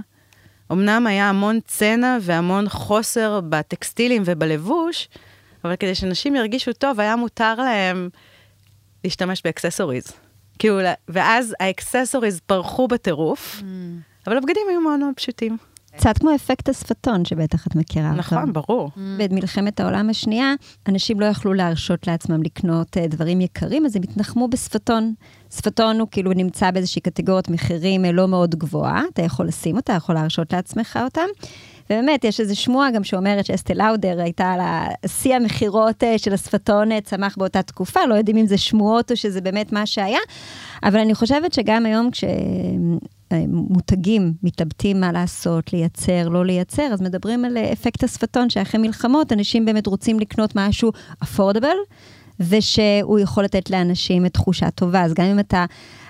אמנם 0.72 1.06
היה 1.06 1.28
המון 1.28 1.58
צנע 1.66 2.18
והמון 2.20 2.68
חוסר 2.68 3.40
בטקסטילים 3.48 4.22
ובלבוש, 4.24 5.08
אבל 5.64 5.76
כדי 5.76 5.94
שאנשים 5.94 6.36
ירגישו 6.36 6.72
טוב, 6.72 7.00
היה 7.00 7.16
מותר 7.16 7.54
להם 7.54 8.08
להשתמש 9.04 9.42
ב 9.44 9.49
accessories. 9.49 10.04
כאילו, 10.58 10.78
ואז 11.08 11.54
ה 11.60 11.67
accessories 11.67 12.40
פרחו 12.46 12.88
בטירוף, 12.88 13.60
mm. 13.60 13.64
אבל 14.26 14.36
הבגדים 14.36 14.62
היו 14.70 14.80
מאוד 14.80 14.98
מאוד 14.98 15.14
פשוטים. 15.16 15.56
קצת 15.96 16.18
כמו 16.18 16.34
אפקט 16.34 16.68
השפתון, 16.68 17.24
שבטח 17.24 17.66
את 17.66 17.74
מכירה 17.74 18.12
נכון, 18.12 18.38
אותו. 18.38 18.52
ברור. 18.52 18.90
Mm. 18.94 18.98
במלחמת 19.18 19.80
העולם 19.80 20.10
השנייה, 20.10 20.54
אנשים 20.88 21.20
לא 21.20 21.26
יכלו 21.26 21.54
להרשות 21.54 22.06
לעצמם 22.06 22.42
לקנות 22.42 22.96
uh, 22.96 23.00
דברים 23.08 23.40
יקרים, 23.40 23.86
אז 23.86 23.96
הם 23.96 24.02
התנחמו 24.02 24.48
בשפתון. 24.48 25.14
שפתון 25.56 26.00
הוא 26.00 26.08
כאילו 26.10 26.32
נמצא 26.32 26.70
באיזושהי 26.70 27.02
קטגוריית 27.02 27.48
מחירים 27.48 28.04
אה, 28.04 28.12
לא 28.12 28.28
מאוד 28.28 28.54
גבוהה, 28.54 29.02
אתה 29.12 29.22
יכול 29.22 29.46
לשים 29.46 29.76
אותה, 29.76 29.92
יכול 29.92 30.14
להרשות 30.14 30.52
לעצמך 30.52 30.98
אותם. 31.04 31.26
ובאמת, 31.90 32.24
יש 32.24 32.40
איזו 32.40 32.60
שמועה 32.60 32.90
גם 32.90 33.04
שאומרת 33.04 33.46
שאסטה 33.46 33.74
לאודר 33.74 34.20
הייתה 34.20 34.52
על 34.52 34.60
שיא 35.06 35.36
המכירות 35.36 36.04
אה, 36.04 36.18
של 36.18 36.32
השפתון 36.32 37.00
צמח 37.00 37.36
באותה 37.36 37.62
תקופה, 37.62 38.00
לא 38.08 38.14
יודעים 38.14 38.36
אם 38.36 38.46
זה 38.46 38.58
שמועות 38.58 39.10
או 39.10 39.16
שזה 39.16 39.40
באמת 39.40 39.72
מה 39.72 39.86
שהיה, 39.86 40.18
אבל 40.82 40.98
אני 41.00 41.14
חושבת 41.14 41.52
שגם 41.52 41.86
היום 41.86 42.10
כש... 42.10 42.24
מותגים 43.48 44.32
מתלבטים 44.42 45.00
מה 45.00 45.12
לעשות, 45.12 45.72
לייצר, 45.72 46.28
לא 46.28 46.44
לייצר, 46.44 46.82
אז 46.82 47.02
מדברים 47.02 47.44
על 47.44 47.58
אפקט 47.58 48.04
השפתון, 48.04 48.50
שאחרי 48.50 48.80
מלחמות 48.80 49.32
אנשים 49.32 49.64
באמת 49.64 49.86
רוצים 49.86 50.20
לקנות 50.20 50.52
משהו 50.56 50.92
אפורדבל, 51.22 51.76
ושהוא 52.40 53.18
יכול 53.18 53.44
לתת 53.44 53.70
לאנשים 53.70 54.26
את 54.26 54.32
תחושה 54.32 54.70
טובה. 54.70 55.02
אז 55.02 55.14
גם 55.14 55.24
אם 55.24 55.38
אתה 55.38 55.64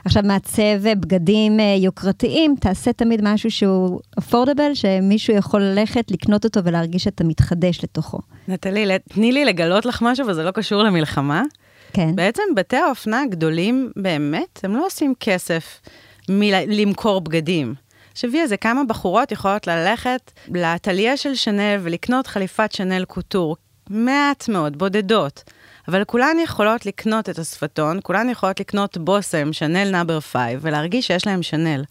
עכשיו 0.05 0.23
מעצב 0.27 0.93
בגדים 1.01 1.61
אה, 1.61 1.75
יוקרתיים, 1.79 2.55
תעשה 2.61 2.93
תמיד 2.93 3.21
משהו 3.23 3.51
שהוא 3.51 4.01
אפורדבל, 4.19 4.75
שמישהו 4.75 5.35
יכול 5.35 5.63
ללכת, 5.63 6.11
לקנות 6.11 6.45
אותו 6.45 6.65
ולהרגיש 6.65 7.05
שאתה 7.05 7.25
מתחדש 7.25 7.85
לתוכו. 7.85 8.19
נטלי, 8.49 8.99
תני 9.09 9.33
לי 9.33 9.45
לגלות 9.45 9.87
לך 9.87 10.03
משהו, 10.03 10.27
וזה 10.27 10.43
לא 10.43 10.51
קשור 10.51 10.83
למלחמה. 10.83 11.43
כן. 11.93 12.17
בעצם 12.17 12.43
בתי 12.57 12.77
האופנה 12.77 13.23
הגדולים 13.23 13.91
באמת, 13.97 14.61
הם 14.63 14.77
לא 14.77 14.87
עושים 14.87 15.15
כסף 15.21 15.81
מלמכור 16.29 17.21
בגדים. 17.21 17.75
תחשבי 18.13 18.41
איזה 18.41 18.57
כמה 18.57 18.85
בחורות 18.85 19.33
יכולות 19.33 19.67
ללכת 19.67 20.33
לאטליה 20.55 21.17
של 21.17 21.35
שנל 21.35 21.77
ולקנות 21.83 22.27
חליפת 22.27 22.73
שנל 22.73 23.05
קוטור. 23.05 23.57
מעט 23.91 24.49
מאוד, 24.49 24.79
בודדות. 24.79 25.45
אבל 25.91 26.05
כולן 26.05 26.37
יכולות 26.45 26.87
לקנות 26.87 27.29
את 27.29 27.39
השפתון, 27.39 28.01
כולן 28.03 28.29
יכולות 28.29 28.61
לקנות 28.61 28.99
בושם, 28.99 29.53
שנל 29.53 29.91
number 29.91 30.21
five, 30.21 30.61
ולהרגיש 30.63 31.07
שיש 31.07 31.27
להם 31.27 31.43
שנל. 31.43 31.85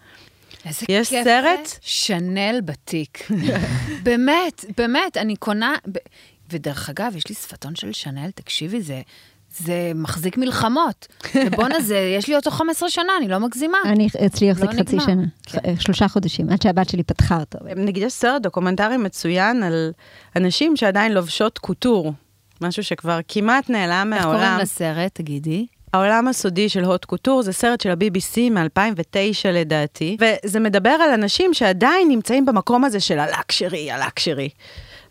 איזה 0.66 0.86
יש 0.90 1.10
כיף 1.10 1.24
סרט? 1.24 1.70
שנל 1.82 2.60
בתיק. 2.66 3.28
באמת, 4.06 4.66
באמת, 4.78 5.18
אני 5.18 5.36
קונה... 5.36 5.76
ודרך 6.52 6.90
אגב, 6.90 7.14
יש 7.16 7.28
לי 7.30 7.36
שפתון 7.36 7.76
של 7.76 7.94
שנל, 7.94 8.32
תקשיבי, 8.36 8.82
זה, 8.82 9.02
זה 9.58 9.92
מחזיק 9.96 10.38
מלחמות. 10.38 11.08
ובואנה, 11.36 11.82
זה, 11.82 11.98
יש 12.18 12.28
לי 12.28 12.36
אותו 12.36 12.52
15 12.52 12.90
שנה, 12.90 13.12
אני 13.18 13.28
לא 13.28 13.40
מגזימה. 13.40 13.78
אני, 13.86 14.08
אצלי 14.26 14.52
החזיק 14.52 14.74
לא 14.74 14.80
חצי 14.80 14.96
נגמר. 14.96 15.06
שנה, 15.06 15.24
כן. 15.44 15.80
שלושה 15.80 16.08
חודשים, 16.08 16.50
עד 16.50 16.62
שהבת 16.62 16.90
שלי 16.90 17.04
פתחה 17.04 17.40
אותו. 17.40 17.60
נגיד 17.76 18.04
יש 18.04 18.14
סרט 18.14 18.42
דוקומנטרי 18.42 18.98
מצוין 18.98 19.64
על 19.64 19.92
נשים 20.36 20.78
שעדיין 20.78 21.14
לובשות 21.14 21.58
קוטור. 21.58 22.14
משהו 22.62 22.84
שכבר 22.84 23.20
כמעט 23.28 23.70
נעלם 23.70 24.10
מהעולם. 24.10 24.36
איך 24.36 24.44
קוראים 24.44 24.60
לסרט, 24.60 25.16
תגידי? 25.16 25.66
העולם 25.94 26.28
הסודי 26.28 26.70
של 26.70 26.84
haute 26.84 27.06
couture, 27.06 27.42
זה 27.42 27.54
סרט 27.54 27.82
של 27.82 27.90
ה-BBC 27.90 28.52
מ-2009 28.52 29.50
לדעתי, 29.54 30.18
וזה 30.20 30.60
מדבר 30.60 30.90
על 30.90 31.12
אנשים 31.14 31.54
שעדיין 31.54 32.08
נמצאים 32.08 32.46
במקום 32.46 32.86
הזה 32.86 33.00
של 33.00 33.20
ה 33.20 33.29
luxury, 33.29 33.92
ה 33.92 33.99
luxury. 33.99 34.50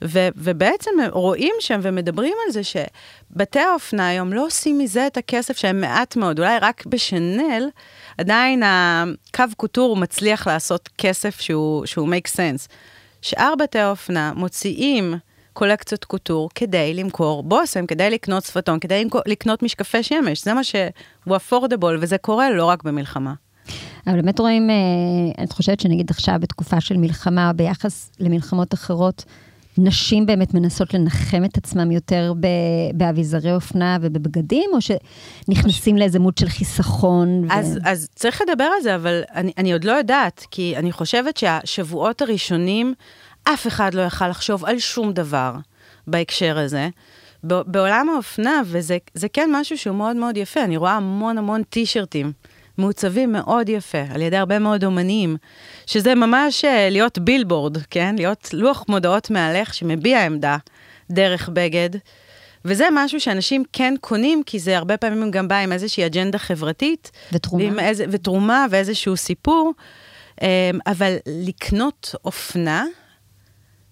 ו- 0.05 0.29
ובעצם 0.37 0.91
רואים 1.11 1.55
שם 1.61 1.81
ומדברים 1.83 2.35
על 2.47 2.53
זה 2.53 2.61
שבתי 2.65 3.61
האופנה 3.61 4.09
היום 4.09 4.33
לא 4.33 4.47
עושים 4.47 4.79
מזה 4.79 5.07
את 5.07 5.17
הכסף 5.17 5.57
שהם 5.57 5.81
מעט 5.81 6.17
מאוד, 6.17 6.39
אולי 6.39 6.59
רק 6.59 6.87
בשנל, 6.87 7.69
עדיין 8.19 8.63
הקו 8.65 9.45
קוטור 9.57 9.97
מצליח 9.97 10.47
לעשות 10.47 10.89
כסף 10.99 11.41
שהוא, 11.41 11.87
שהוא 11.87 12.09
make 12.09 12.29
sense. 12.29 12.69
שאר 13.23 13.55
בתי 13.59 13.79
האופנה 13.79 14.33
מוציאים 14.37 15.15
קולקציות 15.59 16.05
קוטור 16.05 16.49
כדי 16.55 16.95
למכור 16.95 17.43
בושם, 17.43 17.87
כדי 17.87 18.11
לקנות 18.11 18.45
שפתון, 18.45 18.79
כדי 18.79 19.05
לקנות 19.27 19.63
משקפי 19.63 20.03
שמש. 20.03 20.45
זה 20.45 20.55
מה 20.55 20.65
שהוא 20.65 21.37
אפורדבול, 21.37 21.99
וזה 22.01 22.19
קורה 22.19 22.51
לא 22.51 22.65
רק 22.65 22.83
במלחמה. 22.83 23.35
אבל 24.07 24.17
באמת 24.17 24.39
רואים, 24.39 24.71
אה, 24.71 25.45
את 25.45 25.53
חושבת 25.53 25.81
שנגיד 25.81 26.11
עכשיו 26.11 26.35
בתקופה 26.41 26.81
של 26.81 26.97
מלחמה, 26.97 27.53
ביחס 27.53 28.11
למלחמות 28.21 28.75
אחרות, 28.75 29.25
נשים 29.79 30.27
באמת 30.27 30.55
מנסות 30.55 30.95
לנחם 30.95 31.45
את 31.45 31.57
עצמם 31.57 31.91
יותר 31.91 32.33
באביזרי 32.95 33.55
אופנה 33.55 33.99
ובבגדים, 34.01 34.71
או 34.73 34.79
שנכנסים 34.81 35.97
לאיזה 35.97 36.19
מוד 36.19 36.39
של 36.39 36.49
חיסכון? 36.49 37.47
אז, 37.51 37.77
ו... 37.77 37.89
אז 37.89 38.09
צריך 38.15 38.43
לדבר 38.49 38.65
על 38.65 38.83
זה, 38.83 38.95
אבל 38.95 39.23
אני, 39.35 39.53
אני 39.59 39.73
עוד 39.73 39.85
לא 39.85 39.93
יודעת, 39.93 40.47
כי 40.51 40.77
אני 40.77 40.93
חושבת 40.93 41.37
שהשבועות 41.37 42.23
הראשונים, 42.23 42.95
אף 43.55 43.67
אחד 43.67 43.95
לא 43.95 44.03
יכל 44.03 44.29
לחשוב 44.29 44.65
על 44.65 44.79
שום 44.79 45.13
דבר 45.13 45.53
בהקשר 46.07 46.59
הזה. 46.59 46.89
בעולם 47.43 48.09
האופנה, 48.09 48.63
וזה 48.65 49.29
כן 49.33 49.51
משהו 49.53 49.79
שהוא 49.79 49.97
מאוד 49.97 50.17
מאוד 50.17 50.37
יפה, 50.37 50.65
אני 50.65 50.77
רואה 50.77 50.93
המון 50.93 51.39
המון 51.39 51.63
טישרטים 51.63 52.33
מעוצבים 52.79 53.33
מאוד 53.33 53.69
יפה, 53.69 54.03
על 54.15 54.23
ידי 54.23 54.37
הרבה 54.37 54.59
מאוד 54.59 54.85
אומנים, 54.85 55.37
שזה 55.87 56.15
ממש 56.15 56.65
אה, 56.65 56.91
להיות 56.91 57.19
בילבורד, 57.19 57.77
כן? 57.91 58.15
להיות 58.17 58.49
לוח 58.53 58.85
מודעות 58.89 59.31
מהלך 59.31 59.75
שמביע 59.75 60.25
עמדה 60.27 60.57
דרך 61.11 61.49
בגד. 61.53 61.91
וזה 62.65 62.89
משהו 62.93 63.21
שאנשים 63.21 63.65
כן 63.73 63.95
קונים, 64.01 64.43
כי 64.47 64.59
זה 64.59 64.77
הרבה 64.77 64.97
פעמים 64.97 65.31
גם 65.31 65.49
בא 65.49 65.57
עם 65.57 65.73
איזושהי 65.73 66.07
אג'נדה 66.07 66.39
חברתית. 66.39 67.11
ותרומה. 67.33 67.83
איזה, 67.89 68.05
ותרומה 68.11 68.67
ואיזשהו 68.71 69.17
סיפור. 69.17 69.73
אמ, 70.43 70.47
אבל 70.87 71.17
לקנות 71.27 72.15
אופנה, 72.25 72.85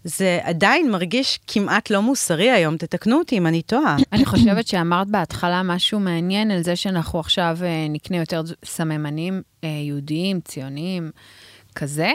זה 0.06 0.38
עדיין 0.42 0.90
מרגיש 0.90 1.38
כמעט 1.46 1.90
לא 1.90 2.02
מוסרי 2.02 2.50
היום, 2.50 2.76
תתקנו 2.76 3.18
אותי 3.18 3.38
אם 3.38 3.46
אני 3.46 3.62
טועה. 3.62 3.96
אני 4.12 4.25
חושבת 4.25 4.66
שאמרת 4.66 5.08
בהתחלה 5.08 5.62
משהו 5.62 6.00
מעניין 6.00 6.50
על 6.50 6.62
זה 6.62 6.76
שאנחנו 6.76 7.20
עכשיו 7.20 7.58
אה, 7.62 7.86
נקנה 7.88 8.16
יותר 8.16 8.42
סממנים 8.64 9.42
אה, 9.64 9.68
יהודיים, 9.68 10.40
ציוניים, 10.40 11.10
כזה, 11.75 12.12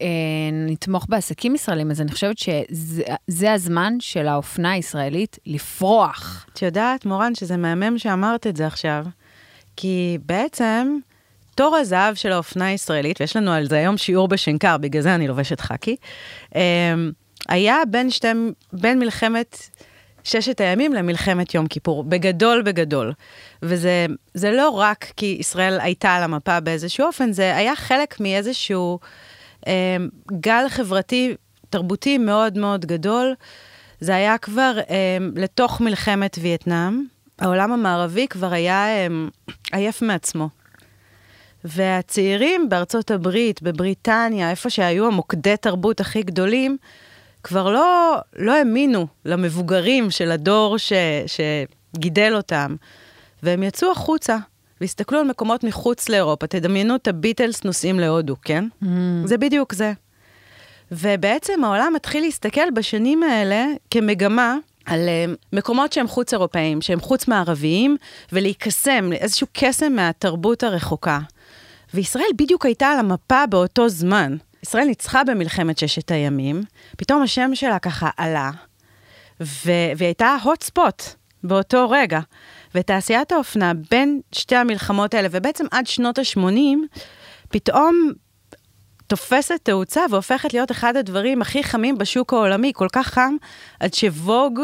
ונתמוך 0.00 1.06
בעסקים 1.08 1.54
ישראלים. 1.54 1.90
אז 1.90 2.00
אני 2.00 2.12
חושבת 2.12 2.38
שזה 2.38 3.52
הזמן 3.52 3.94
של 4.00 4.28
האופנה 4.28 4.72
הישראלית 4.72 5.38
לפרוח. 5.46 6.46
את 6.52 6.62
יודעת, 6.62 7.06
מורן, 7.06 7.34
שזה 7.34 7.56
מהמם 7.56 7.98
שאמרת 7.98 8.46
את 8.46 8.56
זה 8.56 8.66
עכשיו, 8.66 9.06
כי 9.76 10.18
בעצם... 10.26 10.98
תור 11.54 11.76
הזהב 11.76 12.14
של 12.14 12.32
האופנה 12.32 12.66
הישראלית, 12.66 13.20
ויש 13.20 13.36
לנו 13.36 13.50
על 13.52 13.68
זה 13.68 13.76
היום 13.76 13.96
שיעור 13.96 14.28
בשנקר, 14.28 14.76
בגלל 14.76 15.02
זה 15.02 15.14
אני 15.14 15.28
לובשת 15.28 15.60
חאקי, 15.60 15.96
אמ, 16.54 16.60
היה 17.48 17.76
בין, 17.90 18.10
שתי, 18.10 18.28
בין 18.72 18.98
מלחמת 18.98 19.58
ששת 20.24 20.60
הימים 20.60 20.92
למלחמת 20.92 21.54
יום 21.54 21.66
כיפור, 21.66 22.04
בגדול 22.04 22.62
בגדול. 22.62 23.12
וזה 23.62 24.50
לא 24.52 24.68
רק 24.68 25.12
כי 25.16 25.36
ישראל 25.40 25.80
הייתה 25.80 26.14
על 26.14 26.22
המפה 26.22 26.60
באיזשהו 26.60 27.06
אופן, 27.06 27.32
זה 27.32 27.56
היה 27.56 27.76
חלק 27.76 28.20
מאיזשהו 28.20 28.98
אה, 29.66 29.96
גל 30.40 30.64
חברתי, 30.68 31.34
תרבותי 31.70 32.18
מאוד 32.18 32.58
מאוד 32.58 32.86
גדול. 32.86 33.34
זה 34.00 34.14
היה 34.14 34.38
כבר 34.38 34.78
אה, 34.90 35.18
לתוך 35.36 35.80
מלחמת 35.80 36.38
וייטנאם. 36.40 37.04
העולם 37.38 37.72
המערבי 37.72 38.26
כבר 38.28 38.52
היה 38.52 38.86
עייף 39.72 40.02
מעצמו. 40.02 40.48
והצעירים 41.64 42.68
בארצות 42.68 43.10
הברית, 43.10 43.62
בבריטניה, 43.62 44.50
איפה 44.50 44.70
שהיו 44.70 45.06
המוקדי 45.06 45.56
תרבות 45.60 46.00
הכי 46.00 46.22
גדולים, 46.22 46.76
כבר 47.42 47.70
לא, 47.70 48.16
לא 48.36 48.52
האמינו 48.52 49.06
למבוגרים 49.24 50.10
של 50.10 50.30
הדור 50.30 50.78
ש, 50.78 50.92
שגידל 51.26 52.32
אותם, 52.36 52.76
והם 53.42 53.62
יצאו 53.62 53.90
החוצה. 53.90 54.36
והסתכלו 54.80 55.18
על 55.18 55.26
מקומות 55.26 55.64
מחוץ 55.64 56.08
לאירופה. 56.08 56.46
תדמיינו 56.46 56.96
את 56.96 57.08
הביטלס 57.08 57.64
נוסעים 57.64 58.00
להודו, 58.00 58.36
כן? 58.42 58.64
Mm. 58.82 58.86
זה 59.24 59.38
בדיוק 59.38 59.72
זה. 59.72 59.92
ובעצם 60.92 61.64
העולם 61.64 61.92
מתחיל 61.96 62.22
להסתכל 62.22 62.70
בשנים 62.74 63.22
האלה 63.22 63.66
כמגמה 63.90 64.56
על 64.84 65.00
uh, 65.00 65.36
מקומות 65.52 65.92
שהם 65.92 66.08
חוץ 66.08 66.32
אירופאיים, 66.32 66.80
שהם 66.80 67.00
חוץ 67.00 67.28
מערביים, 67.28 67.96
ולהיקסם, 68.32 69.12
איזשהו 69.12 69.46
קסם 69.52 69.92
מהתרבות 69.92 70.62
הרחוקה. 70.62 71.18
וישראל 71.94 72.26
בדיוק 72.36 72.66
הייתה 72.66 72.86
על 72.86 72.98
המפה 72.98 73.46
באותו 73.46 73.88
זמן. 73.88 74.36
ישראל 74.62 74.84
ניצחה 74.84 75.24
במלחמת 75.24 75.78
ששת 75.78 76.10
הימים, 76.10 76.62
פתאום 76.96 77.22
השם 77.22 77.50
שלה 77.54 77.78
ככה 77.78 78.10
עלה, 78.16 78.50
ו- 79.40 79.90
והיא 79.96 80.06
הייתה 80.06 80.36
hot 80.44 80.70
spot 80.70 81.02
באותו 81.44 81.90
רגע. 81.90 82.20
ותעשיית 82.74 83.32
האופנה 83.32 83.72
בין 83.90 84.20
שתי 84.32 84.56
המלחמות 84.56 85.14
האלה, 85.14 85.28
ובעצם 85.30 85.64
עד 85.70 85.86
שנות 85.86 86.18
ה-80, 86.18 86.98
פתאום 87.48 88.12
תופסת 89.06 89.60
תאוצה 89.62 90.00
והופכת 90.10 90.54
להיות 90.54 90.70
אחד 90.70 90.96
הדברים 90.96 91.42
הכי 91.42 91.62
חמים 91.64 91.98
בשוק 91.98 92.32
העולמי, 92.32 92.72
כל 92.74 92.88
כך 92.92 93.06
חם, 93.06 93.36
עד 93.80 93.94
שווג 93.94 94.60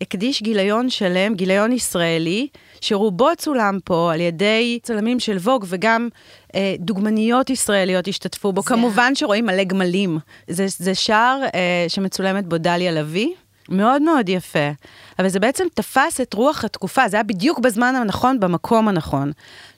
הקדיש 0.00 0.42
גיליון 0.42 0.90
שלם, 0.90 1.34
גיליון 1.34 1.72
ישראלי, 1.72 2.48
שרובו 2.82 3.28
צולם 3.38 3.78
פה 3.84 4.12
על 4.12 4.20
ידי 4.20 4.78
צלמים 4.82 5.20
של 5.20 5.36
ווג, 5.36 5.64
וגם 5.68 6.08
אה, 6.54 6.74
דוגמניות 6.78 7.50
ישראליות 7.50 8.08
השתתפו 8.08 8.52
בו. 8.52 8.62
זה... 8.62 8.68
כמובן 8.68 9.14
שרואים 9.14 9.46
מלא 9.46 9.64
גמלים. 9.64 10.18
זה, 10.48 10.66
זה 10.68 10.94
שער 10.94 11.40
אה, 11.54 11.84
שמצולמת 11.88 12.46
בו 12.46 12.58
דליה 12.58 12.92
לביא. 12.92 13.28
מאוד 13.72 14.02
מאוד 14.02 14.28
יפה. 14.28 14.70
אבל 15.18 15.28
זה 15.28 15.40
בעצם 15.40 15.64
תפס 15.74 16.20
את 16.20 16.34
רוח 16.34 16.64
התקופה, 16.64 17.08
זה 17.08 17.16
היה 17.16 17.22
בדיוק 17.22 17.58
בזמן 17.58 17.94
הנכון, 17.94 18.40
במקום 18.40 18.88
הנכון. 18.88 19.32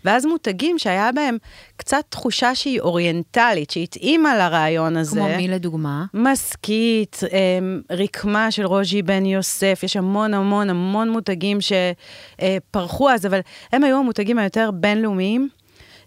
ואז 0.05 0.27
מותגים 0.27 0.79
שהיה 0.79 1.13
בהם 1.13 1.37
קצת 1.77 2.05
תחושה 2.09 2.55
שהיא 2.55 2.81
אוריינטלית, 2.81 3.71
שהתאימה 3.71 4.37
לרעיון 4.37 4.97
הזה. 4.97 5.21
כמו 5.21 5.29
מי 5.37 5.49
לדוגמה? 5.49 6.05
מסכית, 6.15 7.21
אמ, 7.33 7.81
רקמה 7.91 8.51
של 8.51 8.67
רוז'י 8.67 9.03
בן 9.03 9.27
יוסף, 9.27 9.81
יש 9.83 9.97
המון 9.97 10.35
המון 10.35 10.71
המון 10.71 11.11
מותגים 11.11 11.59
שפרחו 11.61 13.11
אז, 13.11 13.27
אבל 13.27 13.41
הם 13.73 13.85
היו 13.85 13.99
המותגים 13.99 14.39
היותר 14.39 14.71
בינלאומיים. 14.71 15.49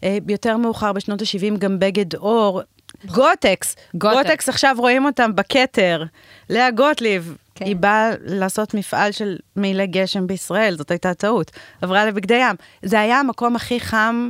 אה, 0.04 0.18
יותר 0.30 0.58
מאוחר 0.58 0.94
בשנות 0.94 1.22
ה-70 1.22 1.58
גם 1.58 1.80
בגד 1.80 2.16
אור, 2.16 2.62
גוטקס, 3.06 3.76
גוטקס 3.94 4.50
עכשיו 4.50 4.76
רואים 4.80 5.06
אותם 5.06 5.36
בכתר, 5.36 6.04
לאה 6.50 6.72
גוטליב, 6.72 7.38
כן. 7.58 7.66
היא 7.66 7.76
באה 7.76 8.10
לעשות 8.26 8.74
מפעל 8.74 9.12
של 9.12 9.38
מעילי 9.56 9.88
גשם 9.88 10.28
בישראל, 10.28 10.78
זאת 10.78 10.92
הייתה 10.92 11.14
טעות. 11.14 11.52
עברה 11.82 12.06
לבגדי 12.06 12.40
ים. 12.50 12.56
זה 12.84 13.00
היה 13.00 13.20
המקום 13.20 13.56
הכי 13.56 13.80
חם 13.80 14.30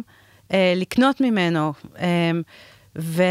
אה, 0.54 0.74
לקנות 0.76 1.22
ממנו. 1.22 1.74
אה, 2.00 2.32
ו... 3.00 3.24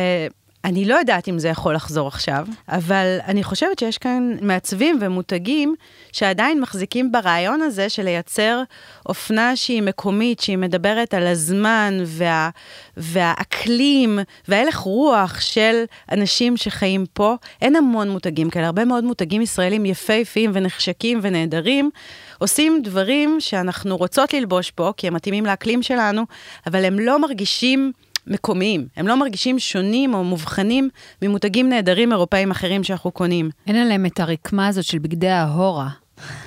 אני 0.66 0.84
לא 0.84 0.94
יודעת 0.94 1.28
אם 1.28 1.38
זה 1.38 1.48
יכול 1.48 1.74
לחזור 1.74 2.08
עכשיו, 2.08 2.46
אבל 2.68 3.18
אני 3.26 3.42
חושבת 3.44 3.78
שיש 3.78 3.98
כאן 3.98 4.36
מעצבים 4.42 4.98
ומותגים 5.00 5.74
שעדיין 6.12 6.60
מחזיקים 6.60 7.12
ברעיון 7.12 7.62
הזה 7.62 7.88
של 7.88 8.02
לייצר 8.02 8.62
אופנה 9.08 9.56
שהיא 9.56 9.82
מקומית, 9.82 10.40
שהיא 10.40 10.58
מדברת 10.58 11.14
על 11.14 11.26
הזמן 11.26 11.98
וה, 12.04 12.50
והאקלים 12.96 14.18
וההלך 14.48 14.76
רוח 14.76 15.40
של 15.40 15.84
אנשים 16.12 16.56
שחיים 16.56 17.06
פה. 17.12 17.34
אין 17.62 17.76
המון 17.76 18.10
מותגים 18.10 18.50
כאלה, 18.50 18.66
הרבה 18.66 18.84
מאוד 18.84 19.04
מותגים 19.04 19.42
ישראלים 19.42 19.86
יפהפיים 19.86 20.50
ונחשקים 20.54 21.18
ונהדרים. 21.22 21.90
עושים 22.38 22.80
דברים 22.82 23.36
שאנחנו 23.40 23.96
רוצות 23.96 24.34
ללבוש 24.34 24.70
פה, 24.70 24.92
כי 24.96 25.06
הם 25.06 25.14
מתאימים 25.14 25.46
לאקלים 25.46 25.82
שלנו, 25.82 26.22
אבל 26.66 26.84
הם 26.84 26.98
לא 26.98 27.20
מרגישים 27.20 27.92
מקומיים. 28.26 28.86
הם 28.96 29.08
לא 29.08 29.16
מרגישים 29.16 29.58
שונים 29.58 30.14
או 30.14 30.24
מובחנים 30.24 30.88
ממותגים 31.22 31.68
נהדרים 31.68 32.12
אירופאים 32.12 32.50
אחרים 32.50 32.84
שאנחנו 32.84 33.10
קונים. 33.10 33.50
אין 33.66 33.76
עליהם 33.76 34.06
את 34.06 34.20
הרקמה 34.20 34.66
הזאת 34.66 34.84
של 34.84 34.98
בגדי 34.98 35.28
ההורה. 35.28 35.88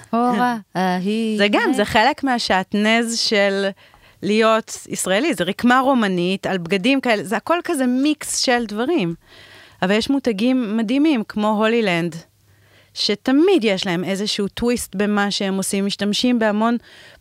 הורה, 0.09 0.57
ההיא. 0.75 1.37
זה 1.37 1.47
גם, 1.47 1.73
זה 1.73 1.85
חלק 1.85 2.23
מהשעטנז 2.23 3.17
של 3.19 3.67
להיות 4.23 4.87
ישראלי, 4.89 5.33
זה 5.33 5.43
רקמה 5.43 5.79
רומנית 5.79 6.47
על 6.47 6.57
בגדים 6.57 7.01
כאלה, 7.01 7.23
זה 7.23 7.37
הכל 7.37 7.59
כזה 7.63 7.85
מיקס 7.85 8.37
של 8.37 8.65
דברים. 8.65 9.13
אבל 9.81 9.91
יש 9.91 10.09
מותגים 10.09 10.77
מדהימים, 10.77 11.23
כמו 11.27 11.47
הולילנד, 11.47 12.15
שתמיד 12.93 13.63
יש 13.63 13.85
להם 13.85 14.03
איזשהו 14.03 14.47
טוויסט 14.47 14.95
במה 14.95 15.31
שהם 15.31 15.57
עושים, 15.57 15.85
משתמשים 15.85 16.39
בהמון 16.39 16.77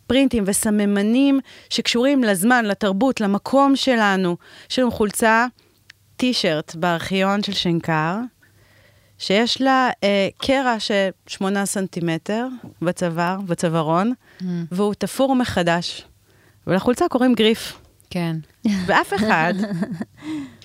פרינטים 0.07 0.43
וסממנים 0.47 1.39
שקשורים 1.69 2.23
לזמן, 2.23 2.65
לתרבות, 2.65 3.21
למקום 3.21 3.75
שלנו. 3.75 4.37
יש 4.69 4.79
לנו 4.79 4.91
חולצה, 4.91 5.45
טישרט 6.15 6.75
בארכיון 6.75 7.43
של 7.43 7.53
שנקר, 7.53 8.15
שיש 9.17 9.61
לה 9.61 9.89
אה, 10.03 10.27
קרע 10.37 10.79
של 10.79 11.09
שמונה 11.27 11.65
סנטימטר 11.65 12.47
בצוואר, 12.81 13.37
בצווארון, 13.47 14.13
mm. 14.41 14.43
והוא 14.71 14.93
תפור 14.93 15.35
מחדש. 15.35 16.05
ולחולצה 16.67 17.05
קוראים 17.09 17.33
גריף. 17.33 17.79
כן. 18.09 18.35
ואף 18.85 19.13
אחד, 19.13 19.53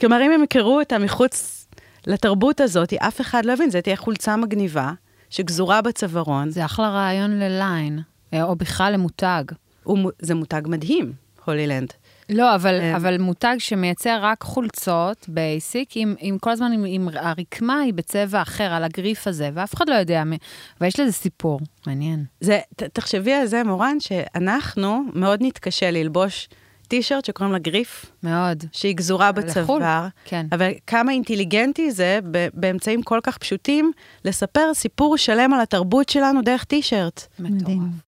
כלומר, 0.01 0.23
אם 0.27 0.33
הם 0.33 0.43
יכרו 0.43 0.81
אותה 0.81 0.99
מחוץ 0.99 1.64
לתרבות 2.07 2.61
הזאת, 2.61 2.93
אף 2.93 3.21
אחד 3.21 3.45
לא 3.45 3.53
יבין, 3.53 3.71
זו 3.71 3.81
תהיה 3.81 3.97
חולצה 3.97 4.37
מגניבה, 4.37 4.93
שגזורה 5.31 5.83
בצווארון. 5.83 6.51
זה 6.51 6.65
אחלה 6.65 6.89
רעיון 6.89 7.31
לליין. 7.39 7.99
אה, 8.35 8.43
או 8.43 8.57
בכלל 8.57 8.93
למותג. 8.93 9.45
הוא, 9.83 10.11
זה 10.19 10.35
מותג 10.35 10.63
מדהים, 10.67 11.13
Holyland. 11.45 11.93
לא, 12.31 12.55
אבל, 12.55 12.81
אה, 12.81 12.97
אבל 12.97 13.19
מותג 13.19 13.57
שמייצר 13.59 14.19
רק 14.23 14.43
חולצות 14.43 15.27
basic, 15.29 15.91
עם, 15.95 16.15
עם 16.19 16.39
כל 16.39 16.51
הזמן, 16.51 16.73
עם, 16.73 16.85
עם 16.87 17.09
הרקמה 17.15 17.79
היא 17.79 17.95
בצבע 17.95 18.43
אחר, 18.43 18.73
על 18.73 18.85
הגריף 18.85 19.27
הזה, 19.27 19.51
ואף 19.55 19.75
אחד 19.75 19.89
לא 19.89 19.95
יודע, 19.95 20.23
ויש 20.81 21.01
לזה 21.01 21.13
סיפור, 21.13 21.61
מעניין. 21.87 22.25
זה, 22.41 22.61
ת, 22.77 22.83
תחשבי 22.83 23.33
על 23.33 23.47
זה, 23.47 23.65
מורן, 23.65 24.01
שאנחנו 24.01 25.05
מאוד 25.15 25.39
נתקשה 25.43 25.91
ללבוש 25.91 26.49
טישרט 26.89 27.25
שקוראים 27.25 27.53
לה 27.53 27.59
גריף. 27.59 28.07
מאוד. 28.23 28.65
שהיא 28.73 28.97
גזורה 28.97 29.33
בצוואר. 29.33 30.07
כן. 30.25 30.47
אבל 30.53 30.71
כמה 30.87 31.13
אינטליגנטי 31.13 31.91
זה 31.91 32.19
באמצעים 32.55 33.03
כל 33.03 33.21
כך 33.23 33.39
פשוטים, 33.39 33.93
לספר 34.25 34.75
סיפור 34.75 35.17
שלם 35.17 35.53
על 35.55 35.61
התרבות 35.61 36.09
שלנו 36.09 36.43
דרך 36.43 36.65
טישרט. 36.65 37.27
מטורף. 37.39 38.04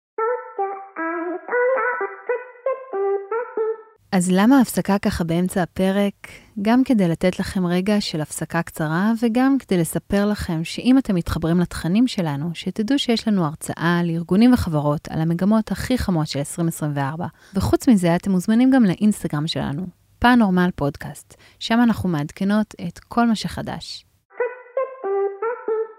אז 4.13 4.31
למה 4.33 4.61
הפסקה 4.61 4.99
ככה 4.99 5.25
באמצע 5.25 5.63
הפרק? 5.63 6.15
גם 6.63 6.85
כדי 6.85 7.09
לתת 7.09 7.39
לכם 7.39 7.67
רגע 7.67 8.01
של 8.01 8.21
הפסקה 8.21 8.63
קצרה, 8.63 9.13
וגם 9.23 9.57
כדי 9.59 9.79
לספר 9.79 10.27
לכם 10.27 10.65
שאם 10.65 10.99
אתם 10.99 11.15
מתחברים 11.15 11.61
לתכנים 11.61 12.07
שלנו, 12.07 12.51
שתדעו 12.55 12.99
שיש 12.99 13.29
לנו 13.29 13.45
הרצאה 13.45 14.01
לארגונים 14.05 14.53
וחברות 14.53 15.09
על 15.11 15.21
המגמות 15.21 15.73
הכי 15.73 15.99
חמות 15.99 16.27
של 16.27 16.39
2024. 16.39 17.27
וחוץ 17.55 17.89
מזה, 17.89 18.17
אתם 18.17 18.31
מוזמנים 18.31 18.71
גם 18.71 18.85
לאינסטגרם 18.85 19.47
שלנו, 19.47 19.87
פאנורמל 20.19 20.71
פודקאסט, 20.75 21.35
שם 21.59 21.79
אנחנו 21.83 22.09
מעדכנות 22.09 22.75
את 22.89 22.99
כל 22.99 23.27
מה 23.27 23.35
שחדש. 23.35 24.05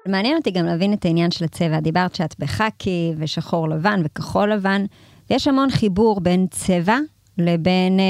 מעניין 0.08 0.38
אותי 0.38 0.52
גם 0.52 0.65
להבין 0.65 0.93
את 0.93 1.06
העניין 1.06 1.32
של 1.32 1.46
הצבע. 1.46 1.80
דיברת 1.80 2.15
שאת 2.15 2.36
בחאקי 2.39 3.13
ושחור 3.17 3.70
לבן 3.70 4.02
וכחול 4.04 4.54
לבן, 4.54 4.86
ויש 5.30 5.48
המון 5.48 5.70
חיבור 5.70 6.22
בין 6.22 6.48
צבע 6.52 6.98
לבין 7.38 8.00
אה, 8.00 8.06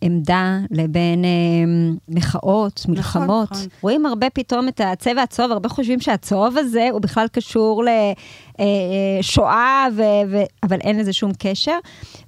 עמדה, 0.00 0.58
לבין 0.70 1.24
אה, 1.24 1.30
מחאות, 2.08 2.80
נכון, 2.80 2.94
מלחמות. 2.94 3.50
נכון. 3.52 3.66
רואים 3.80 4.06
הרבה 4.06 4.30
פתאום 4.30 4.68
את 4.68 4.80
הצבע 4.84 5.22
הצהוב, 5.22 5.52
הרבה 5.52 5.68
חושבים 5.68 6.00
שהצהוב 6.00 6.58
הזה 6.58 6.88
הוא 6.92 7.00
בכלל 7.00 7.26
קשור 7.32 7.84
לשואה, 9.20 9.86
ו- 9.96 10.02
ו- 10.30 10.42
אבל 10.62 10.78
אין 10.80 10.98
לזה 10.98 11.12
שום 11.12 11.32
קשר. 11.38 11.78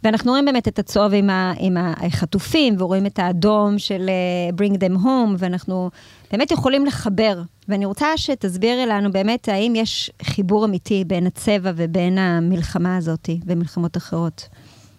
ואנחנו 0.04 0.30
רואים 0.30 0.44
באמת 0.44 0.68
את 0.68 0.78
הצהוב 0.78 1.12
עם, 1.14 1.30
ה- 1.30 1.52
עם 1.58 1.76
החטופים, 1.76 2.74
ורואים 2.78 3.06
את 3.06 3.18
האדום 3.18 3.78
של 3.78 4.08
אה, 4.08 4.66
Bring 4.66 4.74
them 4.74 5.04
home, 5.04 5.34
ואנחנו 5.38 5.90
באמת 6.32 6.50
יכולים 6.50 6.86
לחבר. 6.86 7.42
ואני 7.68 7.84
רוצה 7.84 8.06
שתסבירי 8.16 8.86
לנו 8.86 9.12
באמת 9.12 9.48
האם 9.48 9.72
יש 9.76 10.10
חיבור 10.22 10.64
אמיתי 10.64 11.04
בין 11.06 11.26
הצבע 11.26 11.72
ובין 11.76 12.18
המלחמה 12.18 12.96
הזאת 12.96 13.28
ומלחמות 13.46 13.96
אחרות. 13.96 14.48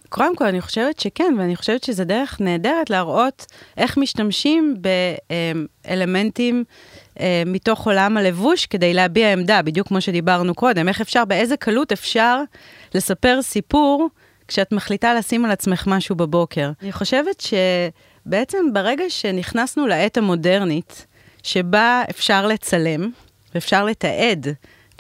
קודם 0.10 0.36
כל, 0.36 0.46
אני 0.46 0.62
חושבת 0.62 1.00
שכן, 1.00 1.34
ואני 1.40 1.56
חושבת 1.56 1.84
שזו 1.84 2.04
דרך 2.04 2.42
נהדרת 2.42 2.90
להראות 2.90 3.46
איך 3.78 3.98
משתמשים 3.98 4.76
באלמנטים 5.86 6.64
אה, 7.20 7.44
מתוך 7.46 7.86
עולם 7.86 8.18
הלבוש 8.18 8.66
כדי 8.66 8.94
להביע 8.94 9.34
עמדה, 9.34 9.62
בדיוק 9.62 9.88
כמו 9.88 10.02
שדיברנו 10.02 10.56
קודם. 10.56 10.88
איך 10.88 11.02
אפשר, 11.02 11.26
באיזה 11.26 11.58
קלות 11.58 11.92
אפשר 11.92 12.42
לספר 12.96 13.42
סיפור 13.42 14.10
כשאת 14.48 14.72
מחליטה 14.72 15.14
לשים 15.14 15.46
על 15.46 15.52
עצמך 15.52 15.88
משהו 15.88 16.16
בבוקר. 16.16 16.72
אני 16.82 16.92
חושבת 16.92 17.44
שבעצם 18.26 18.58
ברגע 18.74 19.04
שנכנסנו 19.10 19.88
לעת 19.88 20.18
המודרנית, 20.18 21.06
שבה 21.44 22.04
אפשר 22.10 22.48
לצלם 22.48 23.10
ואפשר 23.56 23.86
לתעד 23.86 24.48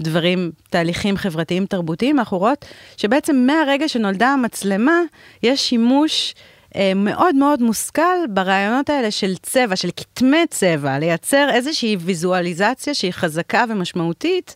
דברים, 0.02 0.52
תהליכים 0.70 1.18
חברתיים 1.18 1.66
תרבותיים, 1.66 2.20
אנחנו 2.20 2.38
רואות 2.38 2.66
שבעצם 2.98 3.36
מהרגע 3.36 3.88
שנולדה 3.88 4.28
המצלמה, 4.28 5.02
יש 5.44 5.70
שימוש 5.70 6.34
אה, 6.76 6.92
מאוד 6.96 7.36
מאוד 7.36 7.62
מושכל 7.62 8.18
ברעיונות 8.30 8.90
האלה 8.90 9.12
של 9.12 9.36
צבע, 9.38 9.76
של 9.76 9.90
כתמי 9.98 10.48
צבע, 10.50 11.00
לייצר 11.00 11.50
איזושהי 11.54 11.98
ויזואליזציה 12.00 12.94
שהיא 12.94 13.12
חזקה 13.12 13.66
ומשמעותית 13.70 14.56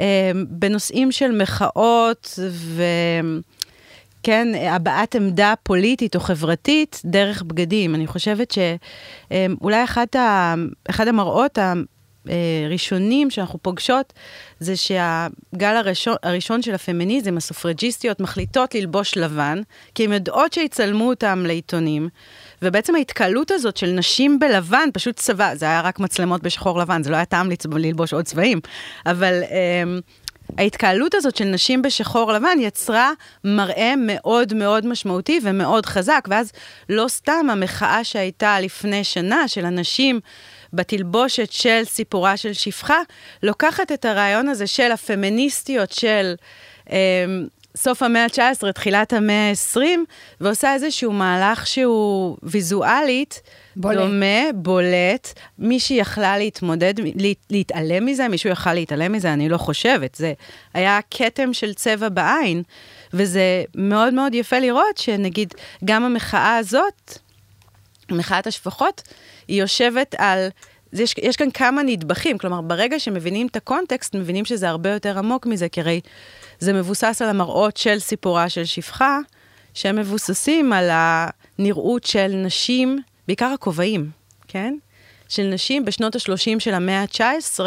אה, 0.00 0.30
בנושאים 0.48 1.12
של 1.12 1.42
מחאות 1.42 2.38
ו... 2.50 2.82
כן, 4.22 4.48
הבעת 4.68 5.14
עמדה 5.14 5.54
פוליטית 5.62 6.14
או 6.14 6.20
חברתית 6.20 7.02
דרך 7.04 7.42
בגדים. 7.42 7.94
אני 7.94 8.06
חושבת 8.06 8.50
שאולי 8.50 9.84
אחד, 9.84 10.06
ה, 10.16 10.54
אחד 10.90 11.08
המראות 11.08 11.58
הראשונים 12.66 13.30
שאנחנו 13.30 13.58
פוגשות, 13.62 14.12
זה 14.60 14.76
שהגל 14.76 15.76
הראשון, 15.76 16.14
הראשון 16.22 16.62
של 16.62 16.74
הפמיניזם, 16.74 17.36
הסופרג'יסטיות, 17.36 18.20
מחליטות 18.20 18.74
ללבוש 18.74 19.16
לבן, 19.16 19.60
כי 19.94 20.04
הן 20.04 20.12
יודעות 20.12 20.52
שיצלמו 20.52 21.08
אותם 21.08 21.42
לעיתונים. 21.46 22.08
ובעצם 22.62 22.94
ההתקהלות 22.94 23.50
הזאת 23.50 23.76
של 23.76 23.90
נשים 23.90 24.38
בלבן, 24.38 24.88
פשוט 24.92 25.16
צבא, 25.16 25.54
זה 25.54 25.64
היה 25.64 25.80
רק 25.80 26.00
מצלמות 26.00 26.42
בשחור 26.42 26.78
לבן, 26.78 27.02
זה 27.02 27.10
לא 27.10 27.16
היה 27.16 27.24
טעם 27.24 27.48
ללבוש 27.72 28.12
עוד 28.12 28.24
צבעים, 28.24 28.60
אבל... 29.06 29.42
ההתקהלות 30.58 31.14
הזאת 31.14 31.36
של 31.36 31.44
נשים 31.44 31.82
בשחור 31.82 32.32
לבן 32.32 32.58
יצרה 32.60 33.12
מראה 33.44 33.94
מאוד 33.98 34.54
מאוד 34.54 34.86
משמעותי 34.86 35.40
ומאוד 35.42 35.86
חזק, 35.86 36.28
ואז 36.30 36.52
לא 36.88 37.08
סתם 37.08 37.46
המחאה 37.50 38.04
שהייתה 38.04 38.60
לפני 38.60 39.04
שנה 39.04 39.48
של 39.48 39.64
הנשים 39.64 40.20
בתלבושת 40.72 41.52
של 41.52 41.82
סיפורה 41.84 42.36
של 42.36 42.52
שפחה, 42.52 42.98
לוקחת 43.42 43.92
את 43.92 44.04
הרעיון 44.04 44.48
הזה 44.48 44.66
של 44.66 44.92
הפמיניסטיות 44.92 45.92
של 45.92 46.34
אה, 46.90 46.96
סוף 47.76 48.02
המאה 48.02 48.24
ה-19, 48.24 48.72
תחילת 48.72 49.12
המאה 49.12 49.50
ה-20, 49.50 49.80
ועושה 50.40 50.74
איזשהו 50.74 51.12
מהלך 51.12 51.66
שהוא 51.66 52.36
ויזואלית, 52.42 53.42
בולט. 53.76 53.98
דומה, 53.98 54.52
בולט. 54.54 55.38
מישהי 55.58 55.96
יכלה 55.96 56.38
להתמודד, 56.38 56.94
לה, 56.98 57.28
להתעלם 57.50 58.06
מזה, 58.06 58.28
מישהו 58.28 58.50
יכל 58.50 58.74
להתעלם 58.74 59.12
מזה, 59.12 59.32
אני 59.32 59.48
לא 59.48 59.58
חושבת. 59.58 60.14
זה 60.14 60.32
היה 60.74 61.00
כתם 61.10 61.52
של 61.52 61.74
צבע 61.74 62.08
בעין, 62.08 62.62
וזה 63.12 63.64
מאוד 63.74 64.14
מאוד 64.14 64.34
יפה 64.34 64.58
לראות 64.58 64.96
שנגיד, 64.98 65.54
גם 65.84 66.04
המחאה 66.04 66.56
הזאת, 66.56 67.18
מחאת 68.10 68.46
השפחות, 68.46 69.02
היא 69.48 69.60
יושבת 69.60 70.14
על... 70.18 70.48
יש, 70.92 71.14
יש 71.22 71.36
כאן 71.36 71.50
כמה 71.50 71.82
נדבכים, 71.82 72.38
כלומר, 72.38 72.60
ברגע 72.60 72.98
שמבינים 72.98 73.46
את 73.46 73.56
הקונטקסט, 73.56 74.14
מבינים 74.14 74.44
שזה 74.44 74.68
הרבה 74.68 74.90
יותר 74.90 75.18
עמוק 75.18 75.46
מזה, 75.46 75.68
כי 75.68 75.80
הרי 75.80 76.00
זה 76.58 76.72
מבוסס 76.72 77.22
על 77.22 77.28
המראות 77.28 77.76
של 77.76 77.98
סיפורה 77.98 78.48
של 78.48 78.64
שפחה, 78.64 79.18
שהם 79.74 79.96
מבוססים 79.96 80.72
על 80.72 80.88
הנראות 80.90 82.04
של 82.04 82.28
נשים, 82.28 82.98
בעיקר 83.26 83.46
הכובעים, 83.46 84.10
כן? 84.48 84.74
של 85.28 85.42
נשים 85.42 85.84
בשנות 85.84 86.16
ה-30 86.16 86.58
של 86.58 86.74
המאה 86.74 87.02
ה-19, 87.02 87.60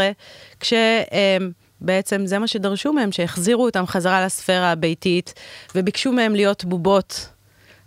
כשבעצם 0.60 2.26
זה 2.26 2.40
מה 2.40 2.48
שדרשו 2.48 2.94
מהם, 2.94 3.12
שהחזירו 3.12 3.66
אותם 3.66 3.88
חזרה 3.88 4.26
לספירה 4.26 4.72
הביתית, 4.72 5.34
וביקשו 5.76 6.12
מהם 6.12 6.36
להיות 6.36 6.66
בובות. 6.66 7.30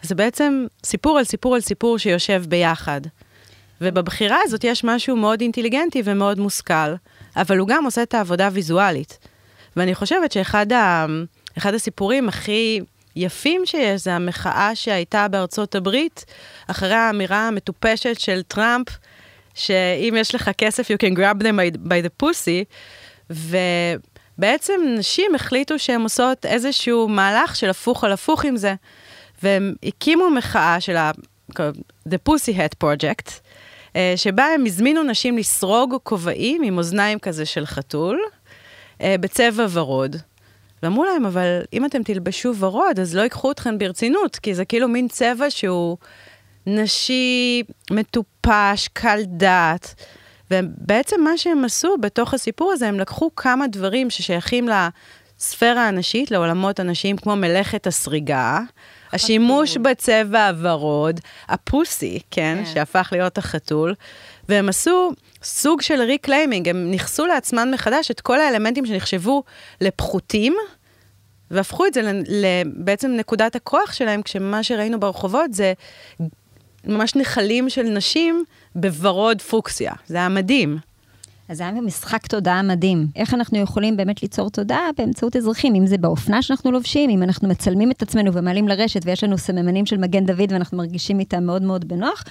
זה 0.02 0.14
בעצם 0.14 0.66
סיפור 0.84 1.18
על 1.18 1.24
סיפור 1.24 1.54
על 1.54 1.60
סיפור 1.60 1.98
שיושב 1.98 2.44
ביחד. 2.48 3.00
ובבחירה 3.82 4.38
הזאת 4.42 4.64
יש 4.64 4.84
משהו 4.84 5.16
מאוד 5.16 5.40
אינטליגנטי 5.40 6.02
ומאוד 6.04 6.38
מושכל, 6.38 6.94
אבל 7.36 7.58
הוא 7.58 7.68
גם 7.68 7.84
עושה 7.84 8.02
את 8.02 8.14
העבודה 8.14 8.46
הוויזואלית. 8.46 9.18
ואני 9.76 9.94
חושבת 9.94 10.32
שאחד 10.32 10.72
ה, 10.72 11.06
אחד 11.58 11.74
הסיפורים 11.74 12.28
הכי 12.28 12.80
יפים 13.16 13.62
שיש 13.66 14.00
זה 14.00 14.14
המחאה 14.14 14.74
שהייתה 14.74 15.28
בארצות 15.28 15.74
הברית, 15.74 16.24
אחרי 16.66 16.94
האמירה 16.94 17.48
המטופשת 17.48 18.20
של 18.20 18.42
טראמפ, 18.42 18.88
שאם 19.54 20.14
יש 20.16 20.34
לך 20.34 20.50
כסף, 20.58 20.90
you 20.90 20.94
can 20.94 21.16
grab 21.16 21.42
them 21.42 21.86
by, 21.88 22.06
the 22.06 22.24
pussy, 22.24 22.64
ובעצם 24.38 24.80
נשים 24.98 25.34
החליטו 25.34 25.78
שהן 25.78 26.00
עושות 26.00 26.46
איזשהו 26.46 27.08
מהלך 27.08 27.56
של 27.56 27.70
הפוך 27.70 28.04
על 28.04 28.12
הפוך 28.12 28.44
עם 28.44 28.56
זה, 28.56 28.74
והם 29.42 29.74
הקימו 29.82 30.30
מחאה 30.30 30.80
של 30.80 30.96
ה... 30.96 31.10
The 32.08 32.18
Pussy 32.28 32.54
Hat 32.56 32.84
Project, 32.84 33.40
שבה 34.16 34.44
הם 34.44 34.66
הזמינו 34.66 35.02
נשים 35.02 35.38
לסרוג 35.38 35.96
כובעים 36.02 36.62
עם 36.62 36.78
אוזניים 36.78 37.18
כזה 37.18 37.46
של 37.46 37.66
חתול, 37.66 38.20
אה, 39.00 39.14
בצבע 39.20 39.66
ורוד. 39.70 40.16
ואמרו 40.82 41.04
להם, 41.04 41.26
אבל 41.26 41.60
אם 41.72 41.84
אתם 41.84 42.02
תלבשו 42.02 42.56
ורוד, 42.56 43.00
אז 43.00 43.16
לא 43.16 43.22
ייקחו 43.22 43.50
אתכם 43.50 43.78
ברצינות, 43.78 44.36
כי 44.36 44.54
זה 44.54 44.64
כאילו 44.64 44.88
מין 44.88 45.08
צבע 45.08 45.50
שהוא 45.50 45.96
נשי, 46.66 47.62
מטופש, 47.90 48.88
קל 48.92 49.20
דעת. 49.26 49.94
ובעצם 50.50 51.20
מה 51.20 51.38
שהם 51.38 51.64
עשו 51.64 51.96
בתוך 52.00 52.34
הסיפור 52.34 52.72
הזה, 52.72 52.88
הם 52.88 53.00
לקחו 53.00 53.30
כמה 53.36 53.66
דברים 53.66 54.10
ששייכים 54.10 54.68
לספירה 54.68 55.88
הנשית, 55.88 56.30
לעולמות 56.30 56.80
הנשיים, 56.80 57.16
כמו 57.16 57.36
מלאכת 57.36 57.86
הסריגה, 57.86 58.60
השימוש 59.12 59.76
בצבע 59.76 60.48
הוורוד, 60.48 61.20
ה 61.48 61.58
pussy, 61.58 62.18
כן, 62.30 62.62
כן. 62.64 62.74
שהפך 62.74 63.08
להיות 63.12 63.38
החתול, 63.38 63.94
והם 64.48 64.68
עשו 64.68 65.12
סוג 65.42 65.80
של 65.80 66.00
reclaiming, 66.00 66.68
הם 66.68 66.90
נכסו 66.90 67.26
לעצמם 67.26 67.68
מחדש 67.74 68.10
את 68.10 68.20
כל 68.20 68.40
האלמנטים 68.40 68.86
שנחשבו 68.86 69.42
לפחותים, 69.80 70.56
והפכו 71.50 71.86
את 71.86 71.94
זה 71.94 72.12
בעצם 72.64 73.10
נקודת 73.10 73.56
הכוח 73.56 73.92
שלהם, 73.92 74.22
כשמה 74.22 74.62
שראינו 74.62 75.00
ברחובות 75.00 75.54
זה 75.54 75.72
ממש 76.84 77.16
נחלים 77.16 77.70
של 77.70 77.82
נשים 77.82 78.44
בוורוד 78.74 79.42
פוקסיה. 79.42 79.92
זה 80.06 80.16
היה 80.16 80.28
מדהים. 80.28 80.78
אז 81.52 81.58
זה 81.58 81.68
היה 81.68 81.80
משחק 81.80 82.26
תודעה 82.26 82.62
מדהים. 82.62 83.06
איך 83.16 83.34
אנחנו 83.34 83.58
יכולים 83.58 83.96
באמת 83.96 84.22
ליצור 84.22 84.50
תודעה 84.50 84.88
באמצעות 84.98 85.36
אזרחים, 85.36 85.74
אם 85.74 85.86
זה 85.86 85.98
באופנה 85.98 86.42
שאנחנו 86.42 86.70
לובשים, 86.72 87.10
אם 87.10 87.22
אנחנו 87.22 87.48
מצלמים 87.48 87.90
את 87.90 88.02
עצמנו 88.02 88.32
ומעלים 88.32 88.68
לרשת 88.68 89.00
ויש 89.04 89.24
לנו 89.24 89.38
סממנים 89.38 89.86
של 89.86 89.96
מגן 89.96 90.26
דוד 90.26 90.52
ואנחנו 90.52 90.78
מרגישים 90.78 91.20
איתם 91.20 91.44
מאוד 91.44 91.62
מאוד 91.62 91.88
בנוח. 91.88 92.24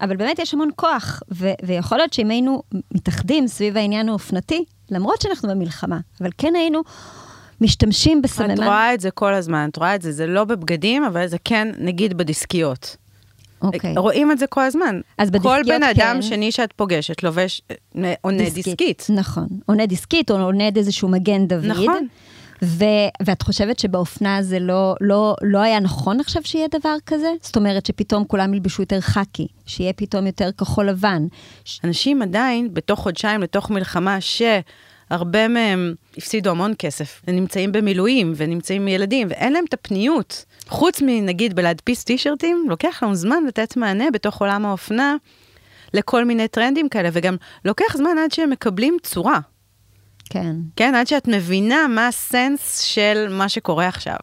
אבל 0.00 0.16
באמת 0.16 0.38
יש 0.38 0.54
המון 0.54 0.70
כוח, 0.76 1.22
ו- 1.32 1.52
ויכול 1.62 1.98
להיות 1.98 2.12
שאם 2.12 2.30
היינו 2.30 2.62
מתאחדים 2.94 3.46
סביב 3.46 3.76
העניין 3.76 4.08
האופנתי, 4.08 4.64
למרות 4.90 5.20
שאנחנו 5.20 5.48
במלחמה, 5.48 5.98
אבל 6.20 6.30
כן 6.38 6.54
היינו 6.56 6.82
משתמשים 7.60 8.22
בסממן. 8.22 8.50
את 8.50 8.58
רואה 8.58 8.94
את 8.94 9.00
זה 9.00 9.10
כל 9.10 9.34
הזמן, 9.34 9.68
את 9.72 9.76
רואה 9.76 9.94
את 9.94 10.02
זה, 10.02 10.12
זה 10.12 10.26
לא 10.26 10.44
בבגדים, 10.44 11.04
אבל 11.04 11.26
זה 11.26 11.36
כן, 11.44 11.68
נגיד 11.78 12.18
בדיסקיות. 12.18 12.96
אוקיי. 13.62 13.94
רואים 13.96 14.32
את 14.32 14.38
זה 14.38 14.46
כל 14.46 14.60
הזמן. 14.60 15.00
אז 15.18 15.30
כל 15.30 15.38
בדיסקיות 15.38 15.66
בן 15.66 15.82
אדם 15.82 16.14
כן. 16.16 16.22
שני 16.22 16.52
שאת 16.52 16.72
פוגשת 16.72 17.22
לובש, 17.22 17.62
אה, 18.04 18.14
עונה 18.20 18.50
דיסקית. 18.50 19.06
נכון. 19.10 19.46
עונה 19.66 19.86
דיסקית, 19.86 20.30
או 20.30 20.40
עונה 20.40 20.68
איזשהו 20.76 21.08
מגן 21.08 21.46
דוד. 21.46 21.64
נכון. 21.66 22.06
ו- 22.62 22.84
ואת 23.22 23.42
חושבת 23.42 23.78
שבאופנה 23.78 24.42
זה 24.42 24.58
לא, 24.58 24.94
לא, 25.00 25.34
לא 25.42 25.58
היה 25.58 25.80
נכון 25.80 26.20
עכשיו 26.20 26.42
שיהיה 26.44 26.66
דבר 26.80 26.94
כזה? 27.06 27.28
זאת 27.42 27.56
אומרת 27.56 27.86
שפתאום 27.86 28.24
כולם 28.24 28.54
ילבשו 28.54 28.82
יותר 28.82 29.00
חאקי, 29.00 29.46
שיהיה 29.66 29.92
פתאום 29.92 30.26
יותר 30.26 30.50
כחול 30.58 30.88
לבן. 30.88 31.26
ש- 31.64 31.80
אנשים 31.84 32.22
עדיין, 32.22 32.74
בתוך 32.74 33.00
חודשיים 33.00 33.40
לתוך 33.40 33.70
מלחמה, 33.70 34.20
הרבה 35.10 35.48
מהם 35.48 35.94
הפסידו 36.16 36.50
המון 36.50 36.72
כסף, 36.78 37.22
הם 37.26 37.36
נמצאים 37.36 37.72
במילואים 37.72 38.32
ונמצאים 38.36 38.82
עם 38.82 38.88
ילדים, 38.88 39.26
ואין 39.30 39.52
להם 39.52 39.64
את 39.68 39.74
הפניות. 39.74 40.44
חוץ 40.68 41.02
מנגיד 41.02 41.54
בלהדפיס 41.54 42.04
טישרטים, 42.04 42.66
לוקח 42.68 43.02
לנו 43.02 43.14
זמן 43.14 43.44
לתת 43.48 43.76
מענה 43.76 44.10
בתוך 44.10 44.40
עולם 44.40 44.66
האופנה 44.66 45.16
לכל 45.94 46.24
מיני 46.24 46.48
טרנדים 46.48 46.88
כאלה, 46.88 47.08
וגם 47.12 47.36
לוקח 47.64 47.96
זמן 47.96 48.18
עד 48.24 48.32
שהם 48.32 48.50
מקבלים 48.50 48.96
צורה. 49.02 49.40
כן. 50.30 50.56
כן, 50.76 50.94
עד 50.94 51.06
שאת 51.06 51.28
מבינה 51.28 51.86
מה 51.88 52.08
הסנס 52.08 52.80
של 52.80 53.26
מה 53.30 53.48
שקורה 53.48 53.88
עכשיו. 53.88 54.16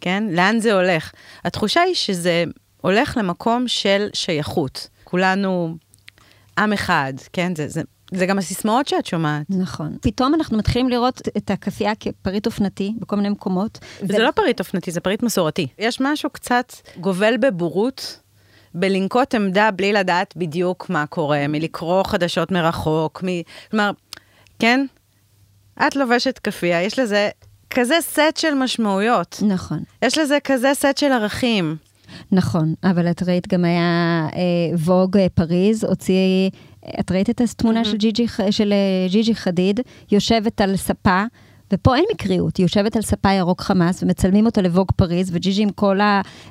כן? 0.00 0.24
לאן 0.30 0.60
זה 0.60 0.72
הולך? 0.72 1.12
התחושה 1.44 1.80
היא 1.80 1.94
שזה 1.94 2.44
הולך 2.80 3.16
למקום 3.16 3.68
של 3.68 4.08
שייכות. 4.12 4.88
כולנו 5.04 5.76
עם 6.58 6.72
אחד, 6.72 7.12
כן? 7.32 7.54
זה, 7.56 7.68
זה, 7.68 7.82
זה 8.14 8.26
גם 8.26 8.38
הסיסמאות 8.38 8.88
שאת 8.88 9.06
שומעת. 9.06 9.46
נכון. 9.48 9.96
פתאום 10.00 10.34
אנחנו 10.34 10.58
מתחילים 10.58 10.88
לראות 10.88 11.20
את 11.36 11.50
הכאפייה 11.50 11.92
כפריט 11.94 12.46
אופנתי 12.46 12.94
בכל 12.98 13.16
מיני 13.16 13.28
מקומות. 13.28 13.78
זה 14.00 14.16
ו... 14.16 14.22
לא 14.22 14.30
פריט 14.30 14.60
אופנתי, 14.60 14.90
זה 14.90 15.00
פריט 15.00 15.22
מסורתי. 15.22 15.66
יש 15.78 16.00
משהו 16.00 16.30
קצת 16.30 16.72
גובל 17.00 17.36
בבורות. 17.36 18.20
בלנקוט 18.74 19.34
עמדה 19.34 19.70
בלי 19.70 19.92
לדעת 19.92 20.34
בדיוק 20.36 20.90
מה 20.90 21.06
קורה, 21.06 21.48
מלקרוא 21.48 22.02
חדשות 22.02 22.52
מרחוק, 22.52 23.24
מ... 23.24 23.26
כלומר, 23.70 23.90
כן, 24.58 24.86
את 25.86 25.96
לובשת 25.96 26.38
כאפיה, 26.38 26.82
יש 26.82 26.98
לזה 26.98 27.28
כזה 27.70 27.94
סט 28.00 28.36
של 28.36 28.54
משמעויות. 28.54 29.42
נכון. 29.48 29.78
יש 30.02 30.18
לזה 30.18 30.38
כזה 30.44 30.70
סט 30.74 30.98
של 30.98 31.12
ערכים. 31.12 31.76
נכון, 32.32 32.74
אבל 32.84 33.10
את 33.10 33.22
ראית 33.22 33.48
גם 33.48 33.64
היה 33.64 34.26
אה, 34.34 34.76
ווג 34.78 35.16
אה, 35.16 35.26
פריז, 35.34 35.84
הוציא, 35.84 36.50
את 37.00 37.12
ראית 37.12 37.30
את 37.30 37.40
התמונה. 37.40 37.84
של, 37.84 37.96
ג'יג'י, 37.96 38.26
של 38.50 38.72
אה, 38.72 39.08
ג'יג'י 39.10 39.34
חדיד, 39.34 39.80
יושבת 40.10 40.60
על 40.60 40.76
ספה, 40.76 41.24
ופה 41.72 41.96
אין 41.96 42.04
מקריות, 42.14 42.56
היא 42.56 42.64
יושבת 42.64 42.96
על 42.96 43.02
ספה 43.02 43.32
ירוק 43.32 43.60
חמאס 43.60 44.02
ומצלמים 44.02 44.46
אותו 44.46 44.62
לווג 44.62 44.88
פריז, 44.96 45.30
וג'יג'י 45.32 45.62
עם 45.62 45.70
כל 45.70 45.98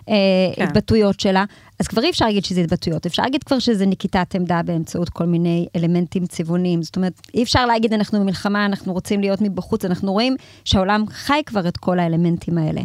ההתבטאויות 0.07 1.15
כן. 1.15 1.19
שלה, 1.19 1.45
אז 1.79 1.87
כבר 1.87 2.03
אי 2.03 2.09
אפשר 2.09 2.25
להגיד 2.25 2.45
שזה 2.45 2.61
התבטאויות, 2.61 3.05
אפשר 3.05 3.23
להגיד 3.23 3.43
כבר 3.43 3.59
שזה 3.59 3.85
נקיטת 3.85 4.35
עמדה 4.35 4.61
באמצעות 4.65 5.09
כל 5.09 5.25
מיני 5.25 5.67
אלמנטים 5.75 6.25
צבעוניים. 6.25 6.83
זאת 6.83 6.95
אומרת, 6.95 7.21
אי 7.33 7.43
אפשר 7.43 7.65
להגיד 7.65 7.93
אנחנו 7.93 8.19
במלחמה, 8.19 8.65
אנחנו 8.65 8.93
רוצים 8.93 9.21
להיות 9.21 9.41
מבחוץ, 9.41 9.85
אנחנו 9.85 10.11
רואים 10.11 10.35
שהעולם 10.65 11.05
חי 11.09 11.41
כבר 11.45 11.67
את 11.67 11.77
כל 11.77 11.99
האלמנטים 11.99 12.57
האלה. 12.57 12.81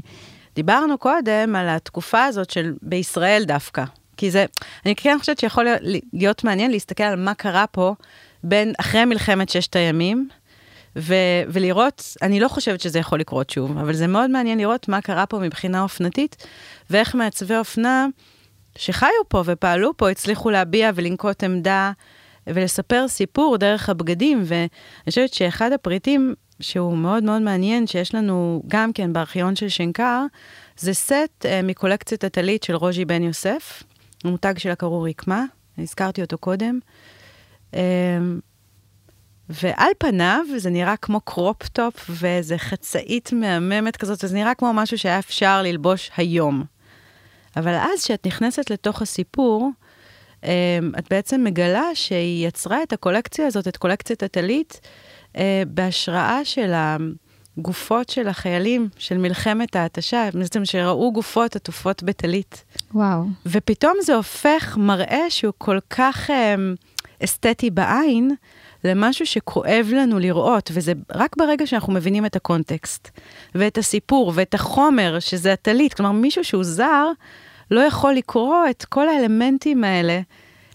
דיברנו 0.55 0.99
קודם 0.99 1.57
על 1.57 1.69
התקופה 1.69 2.25
הזאת 2.25 2.51
של 2.51 2.73
בישראל 2.83 3.45
דווקא, 3.47 3.85
כי 4.21 4.31
זה, 4.31 4.45
אני 4.87 4.95
כן 4.97 5.17
חושבת 5.21 5.39
שיכול 5.39 5.67
להיות 6.13 6.45
מעניין 6.45 6.71
להסתכל 6.71 7.05
על 7.05 7.17
מה 7.17 7.35
קרה 7.35 7.65
פה 7.67 7.95
בין 8.45 8.73
אחרי 8.81 9.05
מלחמת 9.05 9.49
ששת 9.49 9.77
הימים, 9.77 10.29
ו- 10.97 11.15
ולראות, 11.49 12.17
אני 12.23 12.41
לא 12.41 12.49
חושבת 12.49 12.81
שזה 12.81 12.99
יכול 12.99 13.21
לקרות 13.21 13.51
שוב, 13.51 13.79
אבל 13.79 13.93
זה 13.93 14.07
מאוד 14.07 14.31
מעניין 14.31 14.59
לראות 14.59 14.89
מה 14.89 15.01
קרה 15.01 15.27
פה 15.27 15.39
מבחינה 15.39 15.83
אופנתית, 15.83 16.47
ואיך 16.91 17.15
מעצבי 17.15 17.57
אופנה 17.57 18.07
שחיו 18.77 19.09
פה 19.29 19.43
ופעלו 19.47 19.97
פה 19.97 20.11
הצליחו 20.11 20.51
להביע 20.51 20.91
ולנקוט 20.95 21.45
עמדה 21.45 21.93
ולספר 22.47 23.09
סיפור 23.09 23.57
דרך 23.57 23.89
הבגדים, 23.89 24.43
ואני 24.45 24.69
חושבת 25.09 25.35
שאחד 25.35 25.73
הפריטים 25.73 26.35
שהוא 26.61 26.97
מאוד 26.97 27.25
מאוד 27.25 27.43
מעניין, 27.43 27.87
שיש 27.87 28.15
לנו 28.15 28.63
גם 28.69 28.93
כן 28.93 29.13
בארכיון 29.13 29.57
של 29.57 29.69
שנקר, 29.69 30.23
זה 30.77 30.95
סט 30.95 31.15
uh, 31.43 31.47
מקולקציית 31.63 32.25
הטלית 32.25 32.63
של 32.63 32.75
רוז'י 32.75 33.05
בן 33.05 33.23
יוסף, 33.23 33.83
המותג 34.25 34.55
שלה 34.59 34.75
קראו 34.75 35.03
רקמה, 35.03 35.45
הזכרתי 35.79 36.23
אותו 36.23 36.39
קודם. 36.39 36.79
Um, 37.73 37.77
ועל 39.49 39.91
פניו 39.99 40.45
זה 40.57 40.71
נראה 40.71 40.97
כמו 40.97 41.21
crop 41.21 41.70
top 41.70 42.07
ואיזה 42.09 42.59
חצאית 42.59 43.33
מהממת 43.33 43.97
כזאת, 43.97 44.19
זה 44.19 44.35
נראה 44.35 44.55
כמו 44.55 44.73
משהו 44.73 44.99
שהיה 44.99 45.19
אפשר 45.19 45.63
ללבוש 45.63 46.11
היום. 46.17 46.65
אבל 47.57 47.75
אז, 47.75 48.05
כשאת 48.05 48.27
נכנסת 48.27 48.71
לתוך 48.71 49.03
הסיפור, 49.03 49.71
um, 50.43 50.47
את 50.99 51.09
בעצם 51.11 51.45
מגלה 51.45 51.95
שהיא 51.95 52.49
יצרה 52.49 52.83
את 52.83 52.93
הקולקציה 52.93 53.47
הזאת, 53.47 53.69
את 53.69 53.77
קולקציית 53.77 54.23
הטלית, 54.23 54.81
uh, 55.35 55.39
בהשראה 55.67 56.45
של 56.45 56.73
הגופות 57.59 58.09
של 58.09 58.29
החיילים 58.29 58.89
של 58.99 59.19
מלחמת 59.19 59.77
ההתשה, 59.77 60.29
בעצם 60.35 60.65
שראו 60.65 61.13
גופות 61.13 61.57
עטופות 61.57 62.03
בטלית. 62.03 62.65
וואו. 62.95 63.25
ופתאום 63.47 63.95
זה 64.03 64.15
הופך 64.15 64.77
מראה 64.81 65.31
שהוא 65.31 65.53
כל 65.59 65.79
כך 65.91 66.31
um, 66.31 67.23
אסתטי 67.25 67.71
בעין, 67.71 68.35
למשהו 68.85 69.27
שכואב 69.27 69.91
לנו 69.93 70.19
לראות, 70.19 70.71
וזה 70.75 70.93
רק 71.15 71.37
ברגע 71.39 71.67
שאנחנו 71.67 71.93
מבינים 71.93 72.27
את 72.27 72.37
הקונטקסט, 72.37 73.11
ואת 73.55 73.79
הסיפור, 73.79 74.33
ואת 74.35 74.55
החומר, 74.55 75.19
שזה 75.19 75.53
הטלית. 75.53 75.95
כלומר, 75.95 76.13
מישהו 76.13 76.45
שהוא 76.45 76.65
זר, 76.65 77.07
לא 77.71 77.81
יכול 77.81 78.15
לקרוא 78.15 78.65
את 78.71 78.85
כל 78.85 79.09
האלמנטים 79.09 79.85
האלה. 79.85 80.21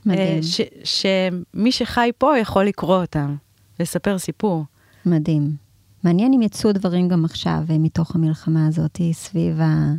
מדהים. 0.05 0.43
ש, 0.43 0.61
שמי 0.83 1.71
שחי 1.71 2.11
פה 2.17 2.37
יכול 2.37 2.65
לקרוא 2.65 3.01
אותם, 3.01 3.35
לספר 3.79 4.17
סיפור. 4.17 4.63
מדהים. 5.05 5.64
מעניין 6.05 6.33
אם 6.33 6.41
יצאו 6.41 6.71
דברים 6.71 7.07
גם 7.07 7.25
עכשיו 7.25 7.59
אה, 7.69 7.77
מתוך 7.79 8.15
המלחמה 8.15 8.67
הזאת 8.67 8.99
סביב, 9.11 9.61
ה... 9.61 9.93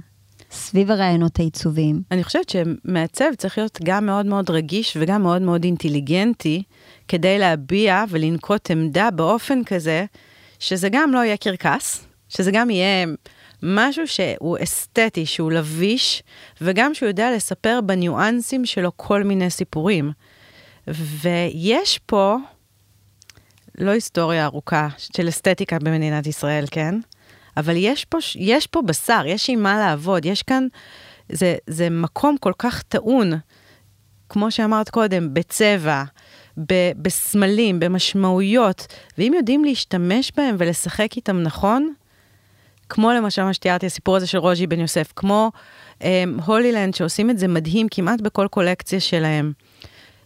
סביב 0.50 0.90
הרעיונות 0.90 1.38
העיצוביים. 1.38 2.02
אני 2.10 2.24
חושבת 2.24 2.48
שמעצב 2.48 3.24
צריך 3.38 3.58
להיות 3.58 3.78
גם 3.84 4.06
מאוד 4.06 4.26
מאוד 4.26 4.50
רגיש 4.50 4.96
וגם 5.00 5.22
מאוד 5.22 5.42
מאוד 5.42 5.64
אינטליגנטי, 5.64 6.62
כדי 7.08 7.38
להביע 7.38 8.04
ולנקוט 8.08 8.70
עמדה 8.70 9.10
באופן 9.10 9.64
כזה, 9.64 10.04
שזה 10.58 10.88
גם 10.92 11.12
לא 11.12 11.18
יהיה 11.18 11.36
קרקס, 11.36 12.06
שזה 12.28 12.50
גם 12.50 12.70
יהיה 12.70 13.06
משהו 13.62 14.06
שהוא 14.06 14.56
אסתטי, 14.62 15.26
שהוא 15.26 15.52
לביש, 15.52 16.22
וגם 16.60 16.94
שהוא 16.94 17.06
יודע 17.06 17.36
לספר 17.36 17.80
בניואנסים 17.86 18.66
שלו 18.66 18.90
כל 18.96 19.22
מיני 19.22 19.50
סיפורים. 19.50 20.10
ויש 20.88 22.00
פה, 22.06 22.36
לא 23.78 23.90
היסטוריה 23.90 24.44
ארוכה 24.44 24.88
של 24.98 25.28
אסתטיקה 25.28 25.78
במדינת 25.78 26.26
ישראל, 26.26 26.64
כן? 26.70 26.94
אבל 27.56 27.74
יש 27.76 28.04
פה, 28.04 28.18
יש 28.34 28.66
פה 28.66 28.82
בשר, 28.82 29.22
יש 29.26 29.50
עם 29.50 29.62
מה 29.62 29.78
לעבוד, 29.78 30.24
יש 30.24 30.42
כאן, 30.42 30.66
זה, 31.32 31.56
זה 31.66 31.90
מקום 31.90 32.36
כל 32.40 32.52
כך 32.58 32.82
טעון, 32.82 33.32
כמו 34.28 34.50
שאמרת 34.50 34.90
קודם, 34.90 35.34
בצבע, 35.34 36.04
ב, 36.58 36.74
בסמלים, 36.96 37.80
במשמעויות, 37.80 38.86
ואם 39.18 39.32
יודעים 39.36 39.64
להשתמש 39.64 40.32
בהם 40.36 40.56
ולשחק 40.58 41.16
איתם 41.16 41.42
נכון, 41.42 41.92
כמו 42.88 43.12
למשל 43.12 43.42
מה 43.42 43.54
שתיארתי, 43.54 43.86
הסיפור 43.86 44.16
הזה 44.16 44.26
של 44.26 44.38
רוז'י 44.38 44.66
בן 44.66 44.80
יוסף, 44.80 45.12
כמו 45.16 45.50
um, 45.98 46.02
הולילנד, 46.46 46.94
שעושים 46.94 47.30
את 47.30 47.38
זה 47.38 47.48
מדהים 47.48 47.86
כמעט 47.90 48.20
בכל 48.20 48.46
קולקציה 48.50 49.00
שלהם. 49.00 49.52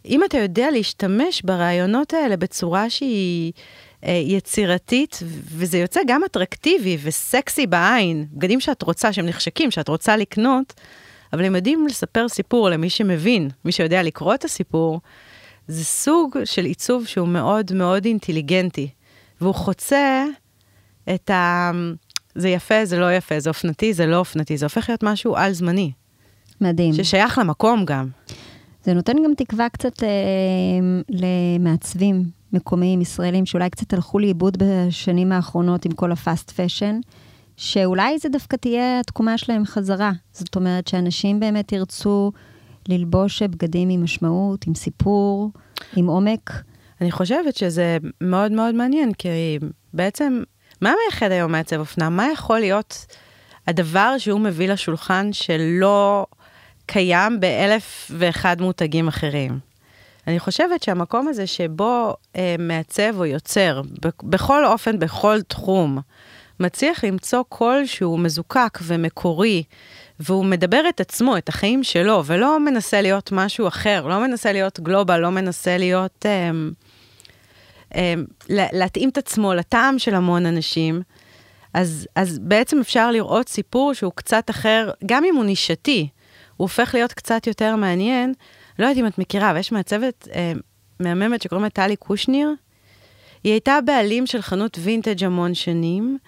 אם 0.07 0.25
אתה 0.25 0.39
יודע 0.39 0.71
להשתמש 0.71 1.43
ברעיונות 1.43 2.15
האלה 2.15 2.37
בצורה 2.37 2.91
שהיא 2.91 3.53
uh, 3.53 4.09
יצירתית, 4.09 5.19
וזה 5.57 5.79
יוצא 5.79 6.01
גם 6.07 6.25
אטרקטיבי 6.25 6.99
וסקסי 7.03 7.67
בעין, 7.67 8.27
בגדים 8.33 8.61
שאת 8.61 8.83
רוצה, 8.83 9.13
שהם 9.13 9.27
נחשקים, 9.27 9.71
שאת 9.71 9.89
רוצה 9.89 10.17
לקנות, 10.17 10.75
אבל 11.33 11.45
הם 11.45 11.55
יודעים 11.55 11.87
לספר 11.87 12.29
סיפור 12.29 12.71
למי 12.71 12.91
שמבין, 12.91 13.51
מי 13.65 13.73
שיודע 13.73 14.03
לקרוא 14.03 14.35
את 14.35 14.45
הסיפור, 14.45 15.01
זה 15.69 15.85
סוג 15.85 16.37
של 16.45 16.65
עיצוב 16.65 17.07
שהוא 17.07 17.29
מאוד 17.29 17.73
מאוד 17.73 18.05
אינטליגנטי, 18.05 18.89
והוא 19.41 19.55
חוצה 19.55 20.25
את 21.15 21.31
ה... 21.31 21.71
זה 22.35 22.49
יפה, 22.49 22.85
זה 22.85 22.99
לא 22.99 23.13
יפה, 23.13 23.41
זה 23.41 23.51
אופנתי, 23.51 23.93
זה 23.93 24.07
לא 24.07 24.17
אופנתי, 24.17 24.57
זה 24.57 24.67
הופך 24.67 24.89
להיות 24.89 25.03
משהו 25.03 25.37
על-זמני. 25.37 25.93
מדהים. 26.61 26.93
ששייך 26.93 27.39
למקום 27.39 27.85
גם. 27.85 28.09
זה 28.85 28.95
נותן 28.95 29.12
גם 29.25 29.35
תקווה 29.37 29.69
קצת 29.69 30.03
אה, 30.03 30.09
למעצבים 31.09 32.25
מקומיים 32.53 33.01
ישראלים, 33.01 33.47
שאולי 33.47 33.71
קצת 33.71 33.93
הלכו 33.93 34.19
לאיבוד 34.19 34.57
בשנים 34.59 35.33
האחרונות 35.33 35.85
עם 35.85 35.93
כל 35.93 36.12
ה 36.12 36.20
fast 36.20 36.51
fashion, 36.51 37.01
שאולי 37.57 38.19
זה 38.19 38.29
דווקא 38.29 38.57
תהיה 38.57 39.01
התקומה 39.01 39.38
שלהם 39.38 39.64
חזרה. 39.64 40.12
זאת 40.33 40.57
אומרת 40.57 40.87
שאנשים 40.88 41.40
באמת 41.40 41.73
ירצו 41.73 42.33
ללבוש 42.88 43.43
בגדים 43.43 43.88
עם 43.88 44.05
משמעות, 44.05 44.66
עם 44.66 44.75
סיפור, 44.75 45.51
עם 45.97 46.07
עומק. 46.07 46.51
אני 47.01 47.11
חושבת 47.11 47.57
שזה 47.57 47.99
מאוד 48.21 48.53
מאוד 48.53 48.75
מעניין, 48.75 49.12
כי 49.12 49.59
בעצם 49.95 50.43
מה 50.81 50.93
מייחד 51.05 51.31
היום 51.31 51.53
מעצב 51.53 51.81
אופנה? 51.81 52.09
מה 52.09 52.29
יכול 52.33 52.59
להיות 52.59 53.07
הדבר 53.66 54.14
שהוא 54.19 54.40
מביא 54.40 54.69
לשולחן 54.69 55.33
שלא 55.33 56.27
קיים 56.92 57.40
באלף 57.40 58.11
ואחד 58.14 58.61
מותגים 58.61 59.09
אחרים? 59.09 59.59
אני 60.26 60.38
חושבת 60.38 60.83
שהמקום 60.83 61.29
הזה 61.29 61.46
שבו 61.46 62.14
אה, 62.37 62.57
מעצב 62.59 63.18
או 63.18 63.26
יוצר, 63.26 63.83
בכל 64.22 64.66
אופן, 64.66 64.98
בכל 64.98 65.42
תחום, 65.42 65.98
מצליח 66.61 67.05
למצוא 67.05 67.42
קול 67.48 67.87
שהוא 67.87 68.18
מזוקק 68.18 68.79
ומקורי, 68.83 69.62
והוא 70.20 70.44
מדבר 70.44 70.83
את 70.88 71.00
עצמו, 71.00 71.37
את 71.37 71.48
החיים 71.48 71.85
שלו, 71.85 72.22
ולא 72.26 72.61
מנסה 72.61 73.00
להיות 73.00 73.33
משהו 73.33 73.68
אחר, 73.68 74.07
לא 74.07 74.20
מנסה 74.20 74.53
להיות 74.53 74.81
גלובל, 74.81 75.18
לא 75.18 75.31
מנסה 75.31 75.79
להיות... 75.79 76.26
אה, 76.26 76.50
אה, 77.94 78.14
להתאים 78.48 79.09
את 79.09 79.18
עצמו 79.18 79.55
לטעם 79.55 79.98
של 79.98 80.14
המון 80.14 80.46
אנשים, 80.46 81.03
אז, 81.74 82.09
אז 82.16 82.38
בעצם 82.38 82.81
אפשר 82.81 83.11
לראות 83.11 83.48
סיפור 83.48 83.94
שהוא 83.94 84.12
קצת 84.14 84.50
אחר, 84.50 84.90
גם 85.07 85.24
אם 85.24 85.37
הוא 85.37 85.44
נישתי, 85.44 86.09
הוא 86.61 86.64
הופך 86.64 86.90
להיות 86.94 87.12
קצת 87.12 87.46
יותר 87.46 87.77
מעניין. 87.77 88.35
לא 88.79 88.85
יודעת 88.85 88.99
אם 88.99 89.07
את 89.07 89.18
מכירה, 89.18 89.51
אבל 89.51 89.59
יש 89.59 89.73
מעצבת 89.73 90.29
אה, 90.35 90.53
מהממת 91.01 91.42
שקוראים 91.42 91.64
לה 91.64 91.70
טלי 91.70 91.96
קושניר. 91.96 92.51
היא 93.44 93.53
הייתה 93.53 93.79
בעלים 93.85 94.27
של 94.27 94.42
חנות 94.42 94.79
וינטג' 94.83 95.25
המון 95.25 95.55
שנים, 95.55 96.18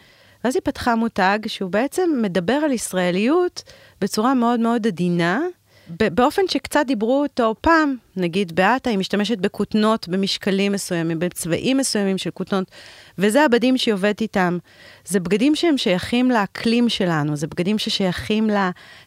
ואז 0.44 0.56
היא 0.56 0.62
פתחה 0.64 0.94
מותג 0.94 1.38
שהוא 1.46 1.70
בעצם 1.70 2.10
מדבר 2.22 2.52
על 2.52 2.72
ישראליות 2.72 3.62
בצורה 4.00 4.34
מאוד 4.34 4.60
מאוד 4.60 4.86
עדינה, 4.86 5.40
באופן 5.88 6.42
שקצת 6.48 6.84
דיברו 6.86 7.22
אותו 7.22 7.54
פעם, 7.60 7.96
נגיד 8.16 8.54
באטה, 8.54 8.90
היא 8.90 8.98
משתמשת 8.98 9.38
בכותנות 9.38 10.08
במשקלים 10.08 10.72
מסוימים, 10.72 11.18
בצבעים 11.18 11.76
מסוימים 11.76 12.18
של 12.18 12.30
כותנות, 12.30 12.70
וזה 13.18 13.44
הבגדים 13.44 13.78
שהיא 13.78 13.94
עובדת 13.94 14.20
איתם. 14.20 14.58
זה 15.04 15.20
בגדים 15.20 15.54
שהם 15.54 15.78
שייכים 15.78 16.30
לאקלים 16.30 16.88
שלנו, 16.88 17.36
זה 17.36 17.46
בגדים 17.46 17.78
ששייכים 17.78 18.50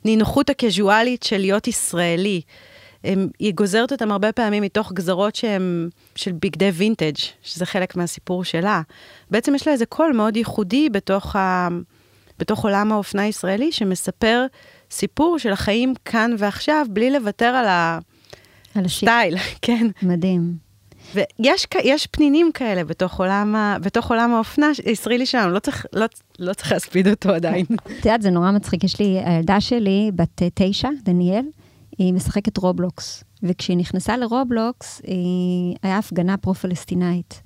לנינוחות 0.05 0.49
הקזואלית 0.49 1.23
של 1.23 1.37
להיות 1.37 1.67
ישראלי. 1.67 2.41
הם, 3.03 3.27
היא 3.39 3.53
גוזרת 3.53 3.91
אותם 3.91 4.11
הרבה 4.11 4.31
פעמים 4.31 4.63
מתוך 4.63 4.93
גזרות 4.93 5.35
שהם 5.35 5.89
של 6.15 6.31
בגדי 6.31 6.69
וינטג', 6.69 7.15
שזה 7.41 7.65
חלק 7.65 7.95
מהסיפור 7.95 8.43
שלה. 8.43 8.81
בעצם 9.31 9.55
יש 9.55 9.67
לה 9.67 9.73
איזה 9.73 9.85
קול 9.85 10.13
מאוד 10.13 10.37
ייחודי 10.37 10.89
בתוך, 10.89 11.35
ה, 11.35 11.67
בתוך 12.39 12.63
עולם 12.63 12.91
האופנה 12.91 13.21
הישראלי, 13.21 13.71
שמספר 13.71 14.45
סיפור 14.95 15.39
של 15.39 15.51
החיים 15.51 15.93
כאן 16.05 16.31
ועכשיו, 16.37 16.85
בלי 16.89 17.11
לוותר 17.11 17.45
על, 17.45 17.65
הסטייל, 18.85 19.37
כן. 19.61 19.87
מדהים. 20.03 20.65
ויש 21.15 22.07
פנינים 22.11 22.51
כאלה 22.53 22.83
בתוך 22.83 23.19
עולם, 23.19 23.55
ה, 23.55 23.77
בתוך 23.81 24.09
עולם 24.09 24.33
האופנה 24.33 24.67
הישראלי 24.85 25.25
שלנו, 25.25 25.51
לא 25.51 25.59
צריך, 25.59 25.85
לא, 25.93 26.05
לא 26.39 26.53
צריך 26.53 26.71
להספיד 26.71 27.07
אותו 27.07 27.29
עדיין. 27.29 27.65
את 27.85 28.05
יודעת, 28.05 28.21
זה 28.21 28.29
נורא 28.29 28.51
מצחיק, 28.51 28.83
יש 28.83 28.99
לי, 28.99 29.19
הילדה 29.25 29.61
שלי, 29.61 30.11
בת 30.15 30.41
תשע, 30.53 30.89
דניאל, 31.03 31.45
היא 31.97 32.13
משחקת 32.13 32.57
Roblox, 32.57 33.23
וכשהיא 33.43 33.77
נכנסה 33.77 34.17
ל 34.17 34.28
Roblox, 34.28 35.01
היא 35.03 35.75
היה 35.83 35.97
הפגנה 35.97 36.37
פרו-פלסטינאית. 36.37 37.41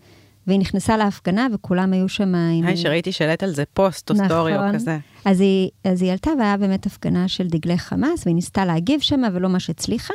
והיא 0.49 0.59
נכנסה 0.59 0.97
להפגנה 0.97 1.47
וכולם 1.53 1.93
היו 1.93 2.09
שם 2.09 2.35
עם... 2.35 2.65
היי, 2.65 2.77
שראיתי 2.77 3.11
שהעלית 3.11 3.43
על 3.43 3.51
זה 3.51 3.63
פוסט 3.73 4.09
או 4.09 4.15
נכון. 4.15 4.27
סטורי 4.27 4.55
או 4.55 4.61
כזה. 4.73 4.97
אז 5.25 5.41
היא, 5.41 5.69
אז 5.83 6.01
היא 6.01 6.11
עלתה 6.11 6.31
והיה 6.39 6.57
באמת 6.57 6.85
הפגנה 6.85 7.27
של 7.27 7.47
דגלי 7.47 7.77
חמאס, 7.77 8.25
והיא 8.25 8.35
ניסתה 8.35 8.65
להגיב 8.65 8.99
שם 9.01 9.21
ולא 9.33 9.49
ממש 9.49 9.69
הצליחה. 9.69 10.13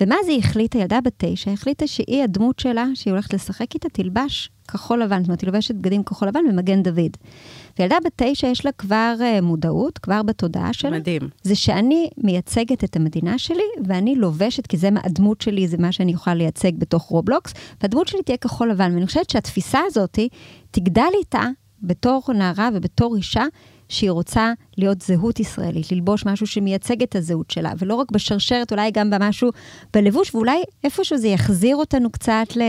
ומה 0.00 0.16
זה 0.26 0.32
החליטה, 0.38 0.78
ילדה 0.78 1.00
בת 1.00 1.12
תשע, 1.16 1.50
החליטה 1.50 1.86
שהיא 1.86 2.22
הדמות 2.22 2.58
שלה, 2.58 2.86
שהיא 2.94 3.12
הולכת 3.12 3.34
לשחק 3.34 3.74
איתה, 3.74 3.88
תלבש 3.88 4.50
כחול 4.68 5.02
לבן, 5.02 5.18
זאת 5.18 5.28
אומרת, 5.28 5.40
היא 5.40 5.46
לובשת 5.46 5.74
בגדים 5.74 6.02
כחול 6.02 6.28
לבן 6.28 6.40
ומגן 6.50 6.82
דוד. 6.82 7.16
וילדה 7.78 7.96
בת 8.04 8.12
תשע 8.16 8.46
יש 8.46 8.64
לה 8.64 8.72
כבר 8.72 9.14
uh, 9.18 9.40
מודעות, 9.40 9.98
כבר 9.98 10.22
בתודעה 10.22 10.72
שלה. 10.72 10.90
מדהים. 10.90 11.22
זה 11.42 11.54
שאני 11.54 12.10
מייצגת 12.18 12.84
את 12.84 12.96
המדינה 12.96 13.38
שלי, 13.38 13.62
ואני 13.86 14.14
לובשת, 14.14 14.66
כי 14.66 14.76
זה 14.76 14.88
הדמות 15.04 15.40
שלי, 15.40 15.68
זה 15.68 15.76
מה 15.78 15.92
שאני 15.92 16.12
יכולה 16.12 16.34
לייצג 16.34 16.72
בתוך 16.78 17.02
Roblox, 17.02 17.54
והדמות 17.82 18.08
שלי 18.08 18.22
תהיה 18.22 18.36
כחול 18.36 18.70
לבן. 18.70 18.94
ואני 18.94 19.06
חושבת 19.06 19.30
שהתפיסה 19.30 19.80
הזאת 19.86 20.18
תגדל 20.70 21.10
איתה 21.18 21.44
בתור 21.82 22.22
נערה 22.34 22.68
ובתור 22.74 23.16
אישה, 23.16 23.44
שהיא 23.90 24.10
רוצה 24.10 24.52
להיות 24.78 25.00
זהות 25.00 25.40
ישראלית, 25.40 25.92
ללבוש 25.92 26.26
משהו 26.26 26.46
שמייצג 26.46 27.02
את 27.02 27.16
הזהות 27.16 27.50
שלה, 27.50 27.72
ולא 27.78 27.94
רק 27.94 28.10
בשרשרת, 28.10 28.72
אולי 28.72 28.90
גם 28.90 29.10
במשהו 29.10 29.50
בלבוש, 29.92 30.34
ואולי 30.34 30.62
איפשהו 30.84 31.18
זה 31.18 31.28
יחזיר 31.28 31.76
אותנו 31.76 32.10
קצת 32.10 32.46
ל... 32.56 32.62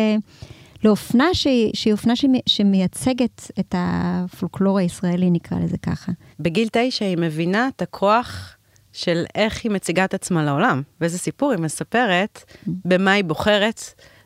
לאופנה 0.84 1.34
שהיא, 1.34 1.72
שהיא 1.74 1.94
אופנה 1.94 2.14
שמייצגת 2.46 3.52
את 3.60 3.76
הפולקלור 3.78 4.80
הישראלי, 4.80 5.32
נקרא 5.32 5.60
לזה 5.60 5.78
ככה. 5.78 6.12
בגיל 6.40 6.68
תשע 6.72 7.06
היא 7.06 7.18
מבינה 7.18 7.68
את 7.68 7.82
הכוח 7.82 8.56
של 8.94 9.24
איך 9.36 9.64
היא 9.64 9.72
מציגה 9.72 10.06
את 10.06 10.14
עצמה 10.14 10.44
לעולם, 10.44 10.82
ואיזה 11.02 11.18
סיפור 11.18 11.52
היא 11.52 11.60
מספרת, 11.60 12.44
במה 12.68 13.12
היא 13.12 13.24
בוחרת 13.24 13.82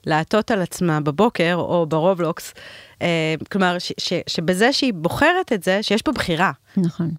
לעטות 0.06 0.52
על 0.52 0.62
עצמה 0.62 1.02
בבוקר 1.02 1.56
או 1.56 1.86
ברובלוקס. 1.86 2.54
אה, 3.02 3.36
כלומר, 3.52 3.80
ש, 3.80 3.94
ש, 3.98 4.14
שבזה 4.28 4.74
שהיא 4.74 4.94
בוחרת 4.94 5.54
את 5.54 5.64
זה, 5.64 5.84
שיש 5.84 6.02
פה 6.02 6.12
בחירה. 6.12 6.52
נכון. 6.78 7.12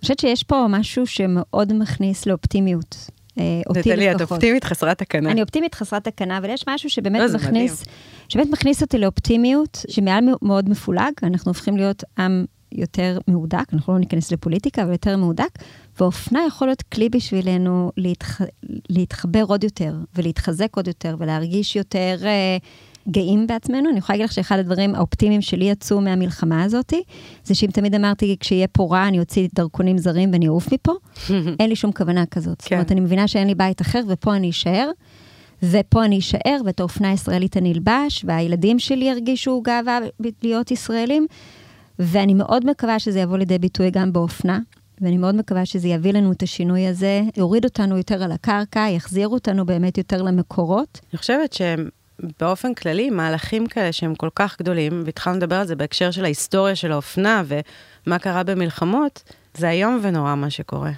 אני 0.00 0.02
חושבת 0.02 0.18
שיש 0.18 0.42
פה 0.42 0.66
משהו 0.68 1.06
שמאוד 1.06 1.72
מכניס 1.72 2.26
לאופטימיות. 2.26 2.96
אה, 3.38 3.44
אותי 3.66 3.78
לפחות. 3.78 3.92
נטלי, 3.92 4.12
את 4.12 4.20
אופטימית 4.20 4.64
חסרת 4.64 4.98
תקנה. 4.98 5.30
אני 5.30 5.42
אופטימית 5.42 5.74
חסרת 5.74 6.04
תקנה, 6.04 6.38
אבל 6.38 6.50
יש 6.50 6.64
משהו 6.68 6.90
שבאמת 6.90 7.20
לא, 7.20 7.34
מכניס, 7.34 7.84
שבאמת 8.28 8.50
מכניס 8.50 8.82
אותי 8.82 8.98
לאופטימיות, 8.98 9.84
שמעל 9.88 10.24
מאוד 10.42 10.68
מפולג, 10.68 11.12
אנחנו 11.22 11.50
הופכים 11.50 11.76
להיות 11.76 12.04
עם 12.18 12.44
יותר 12.72 13.18
מהודק, 13.28 13.64
אנחנו 13.72 13.92
לא 13.92 13.98
ניכנס 13.98 14.32
לפוליטיקה, 14.32 14.82
אבל 14.82 14.92
יותר 14.92 15.16
מהודק, 15.16 15.50
ואופנה 16.00 16.40
יכול 16.48 16.68
להיות 16.68 16.82
כלי 16.82 17.08
בשבילנו 17.08 17.92
להתח... 17.96 18.40
להתחבר 18.88 19.44
עוד 19.48 19.64
יותר, 19.64 19.94
ולהתחזק 20.14 20.76
עוד 20.76 20.86
יותר, 20.86 21.16
ולהרגיש 21.18 21.76
יותר 21.76 22.16
uh, 22.20 23.08
גאים 23.08 23.46
בעצמנו. 23.46 23.90
אני 23.90 23.98
יכולה 23.98 24.16
להגיד 24.16 24.24
לך 24.24 24.32
שאחד 24.32 24.58
הדברים 24.58 24.94
האופטימיים 24.94 25.42
שלי 25.42 25.64
יצאו 25.64 26.00
מהמלחמה 26.00 26.62
הזאת, 26.62 26.92
זה 27.44 27.54
שאם 27.54 27.70
תמיד 27.70 27.94
אמרתי, 27.94 28.36
כשיהיה 28.40 28.66
פה 28.68 28.88
רע, 28.90 29.08
אני 29.08 29.20
אוציא 29.20 29.48
דרכונים 29.54 29.98
זרים 29.98 30.32
ואני 30.32 30.48
אעוף 30.48 30.72
מפה, 30.72 30.92
אין 31.60 31.68
לי 31.68 31.76
שום 31.76 31.92
כוונה 31.92 32.26
כזאת. 32.26 32.58
כן. 32.58 32.64
זאת 32.64 32.72
אומרת, 32.72 32.92
אני 32.92 33.00
מבינה 33.00 33.28
שאין 33.28 33.46
לי 33.46 33.54
בית 33.54 33.80
אחר, 33.80 34.00
ופה 34.08 34.36
אני 34.36 34.50
אשאר. 34.50 34.90
ופה 35.62 36.04
אני 36.04 36.18
אשאר, 36.18 36.56
ואת 36.64 36.80
האופנה 36.80 37.10
הישראלית 37.10 37.56
אני 37.56 37.72
אלבש, 37.72 38.24
והילדים 38.24 38.78
שלי 38.78 39.04
ירגישו 39.04 39.62
גאווה 39.64 39.98
להיות 40.42 40.70
ישראלים. 40.70 41.26
ואני 41.98 42.34
מאוד 42.34 42.70
מקווה 42.70 42.98
שזה 42.98 43.20
יבוא 43.20 43.38
לידי 43.38 43.58
ביטוי 43.58 43.90
גם 43.90 44.12
באופנה, 44.12 44.58
ואני 45.00 45.18
מאוד 45.18 45.34
מקווה 45.34 45.66
שזה 45.66 45.88
יביא 45.88 46.12
לנו 46.12 46.32
את 46.32 46.42
השינוי 46.42 46.86
הזה, 46.86 47.22
יוריד 47.36 47.64
אותנו 47.64 47.96
יותר 47.96 48.22
על 48.22 48.32
הקרקע, 48.32 48.86
יחזיר 48.90 49.28
אותנו 49.28 49.66
באמת 49.66 49.98
יותר 49.98 50.22
למקורות. 50.22 51.00
אני 51.12 51.18
חושבת 51.18 51.52
שבאופן 51.52 52.74
כללי, 52.74 53.10
מהלכים 53.10 53.66
כאלה 53.66 53.92
שהם 53.92 54.14
כל 54.14 54.28
כך 54.34 54.58
גדולים, 54.58 55.02
והתחלנו 55.06 55.36
לדבר 55.36 55.56
על 55.56 55.66
זה 55.66 55.76
בהקשר 55.76 56.10
של 56.10 56.24
ההיסטוריה 56.24 56.76
של 56.76 56.92
האופנה 56.92 57.42
ומה 57.46 58.18
קרה 58.18 58.42
במלחמות, 58.42 59.22
זה 59.54 59.70
איום 59.70 59.98
ונורא 60.02 60.34
מה 60.34 60.50
שקורה. 60.50 60.92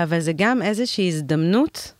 אבל 0.00 0.20
זה 0.20 0.32
גם 0.36 0.62
איזושהי 0.62 1.08
הזדמנות 1.08 1.92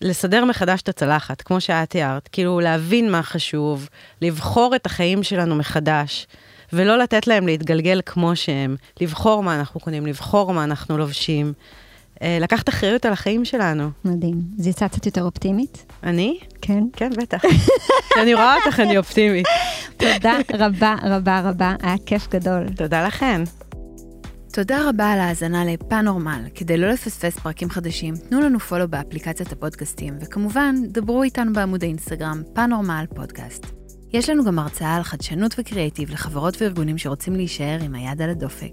לסדר 0.00 0.44
מחדש 0.44 0.82
את 0.82 0.88
הצלחת, 0.88 1.42
כמו 1.42 1.60
שאת 1.60 1.90
תיארת, 1.90 2.28
כאילו 2.28 2.60
להבין 2.60 3.10
מה 3.10 3.22
חשוב, 3.22 3.88
לבחור 4.22 4.76
את 4.76 4.86
החיים 4.86 5.22
שלנו 5.22 5.56
מחדש. 5.56 6.26
ולא 6.72 6.98
לתת 6.98 7.26
להם 7.26 7.46
להתגלגל 7.46 8.00
כמו 8.06 8.36
שהם, 8.36 8.76
לבחור 9.00 9.42
מה 9.42 9.58
אנחנו 9.58 9.80
קונים, 9.80 10.06
לבחור 10.06 10.52
מה 10.52 10.64
אנחנו 10.64 10.98
לובשים. 10.98 11.52
אה, 12.22 12.38
לקחת 12.40 12.68
אחריות 12.68 13.06
על 13.06 13.12
החיים 13.12 13.44
שלנו. 13.44 13.90
מדהים. 14.04 14.40
אז 14.58 14.66
יצאת 14.66 14.92
קצת 14.92 15.06
יותר 15.06 15.22
אופטימית? 15.22 15.92
אני? 16.02 16.38
כן. 16.62 16.84
כן, 16.92 17.10
בטח. 17.16 17.42
כשאני 18.10 18.34
רואה 18.34 18.56
אותך, 18.56 18.80
אני 18.80 18.98
אופטימית. 18.98 19.46
תודה 19.96 20.38
רבה 20.54 20.96
רבה 21.02 21.40
רבה, 21.40 21.74
היה 21.82 21.96
כיף 22.06 22.28
גדול. 22.28 22.66
תודה 22.76 23.06
לכן. 23.06 23.42
תודה 24.52 24.88
רבה 24.88 25.12
על 25.12 25.20
ההאזנה 25.20 25.64
לפאנורמל. 25.64 26.42
כדי 26.54 26.76
לא 26.76 26.88
לפספס 26.88 27.38
פרקים 27.38 27.70
חדשים, 27.70 28.14
תנו 28.28 28.40
לנו 28.40 28.60
פולו 28.60 28.88
באפליקציית 28.88 29.52
הפודקאסטים, 29.52 30.14
וכמובן, 30.20 30.74
דברו 30.88 31.22
איתנו 31.22 31.52
בעמוד 31.52 31.84
האינסטגרם, 31.84 32.42
פאנורמל 32.54 33.04
פודקאסט. 33.14 33.79
יש 34.12 34.28
לנו 34.28 34.44
גם 34.44 34.58
הרצאה 34.58 34.96
על 34.96 35.02
חדשנות 35.02 35.54
וקריאיטיב 35.58 36.10
לחברות 36.10 36.62
וארגונים 36.62 36.98
שרוצים 36.98 37.36
להישאר 37.36 37.78
עם 37.84 37.94
היד 37.94 38.22
על 38.22 38.30
הדופק. 38.30 38.72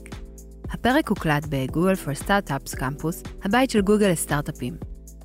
הפרק 0.69 1.09
הוקלט 1.09 1.45
בגוגל 1.49 1.93
for 1.93 2.23
Startups 2.23 2.77
קמפוס, 2.77 3.23
הבית 3.43 3.69
של 3.69 3.81
גוגל 3.81 4.09
לסטארט-אפים. 4.09 4.73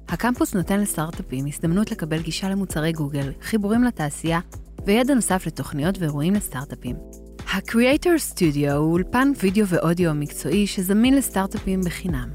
הקמפוס 0.08 0.54
נותן 0.54 0.80
לסטארט-אפים 0.80 1.46
הזדמנות 1.46 1.90
לקבל 1.90 2.22
גישה 2.22 2.48
למוצרי 2.50 2.92
גוגל, 2.92 3.32
חיבורים 3.42 3.84
לתעשייה 3.84 4.40
וידע 4.86 5.14
נוסף 5.14 5.46
לתוכניות 5.46 5.98
ואירועים 5.98 6.34
לסטארט-אפים. 6.34 6.96
ה-Creator 7.52 8.34
Studio 8.34 8.72
הוא 8.72 8.92
אולפן 8.92 9.32
וידאו 9.40 9.66
ואודיו 9.66 10.14
מקצועי 10.14 10.66
שזמין 10.66 11.14
לסטארט-אפים 11.14 11.80
בחינם. 11.80 12.28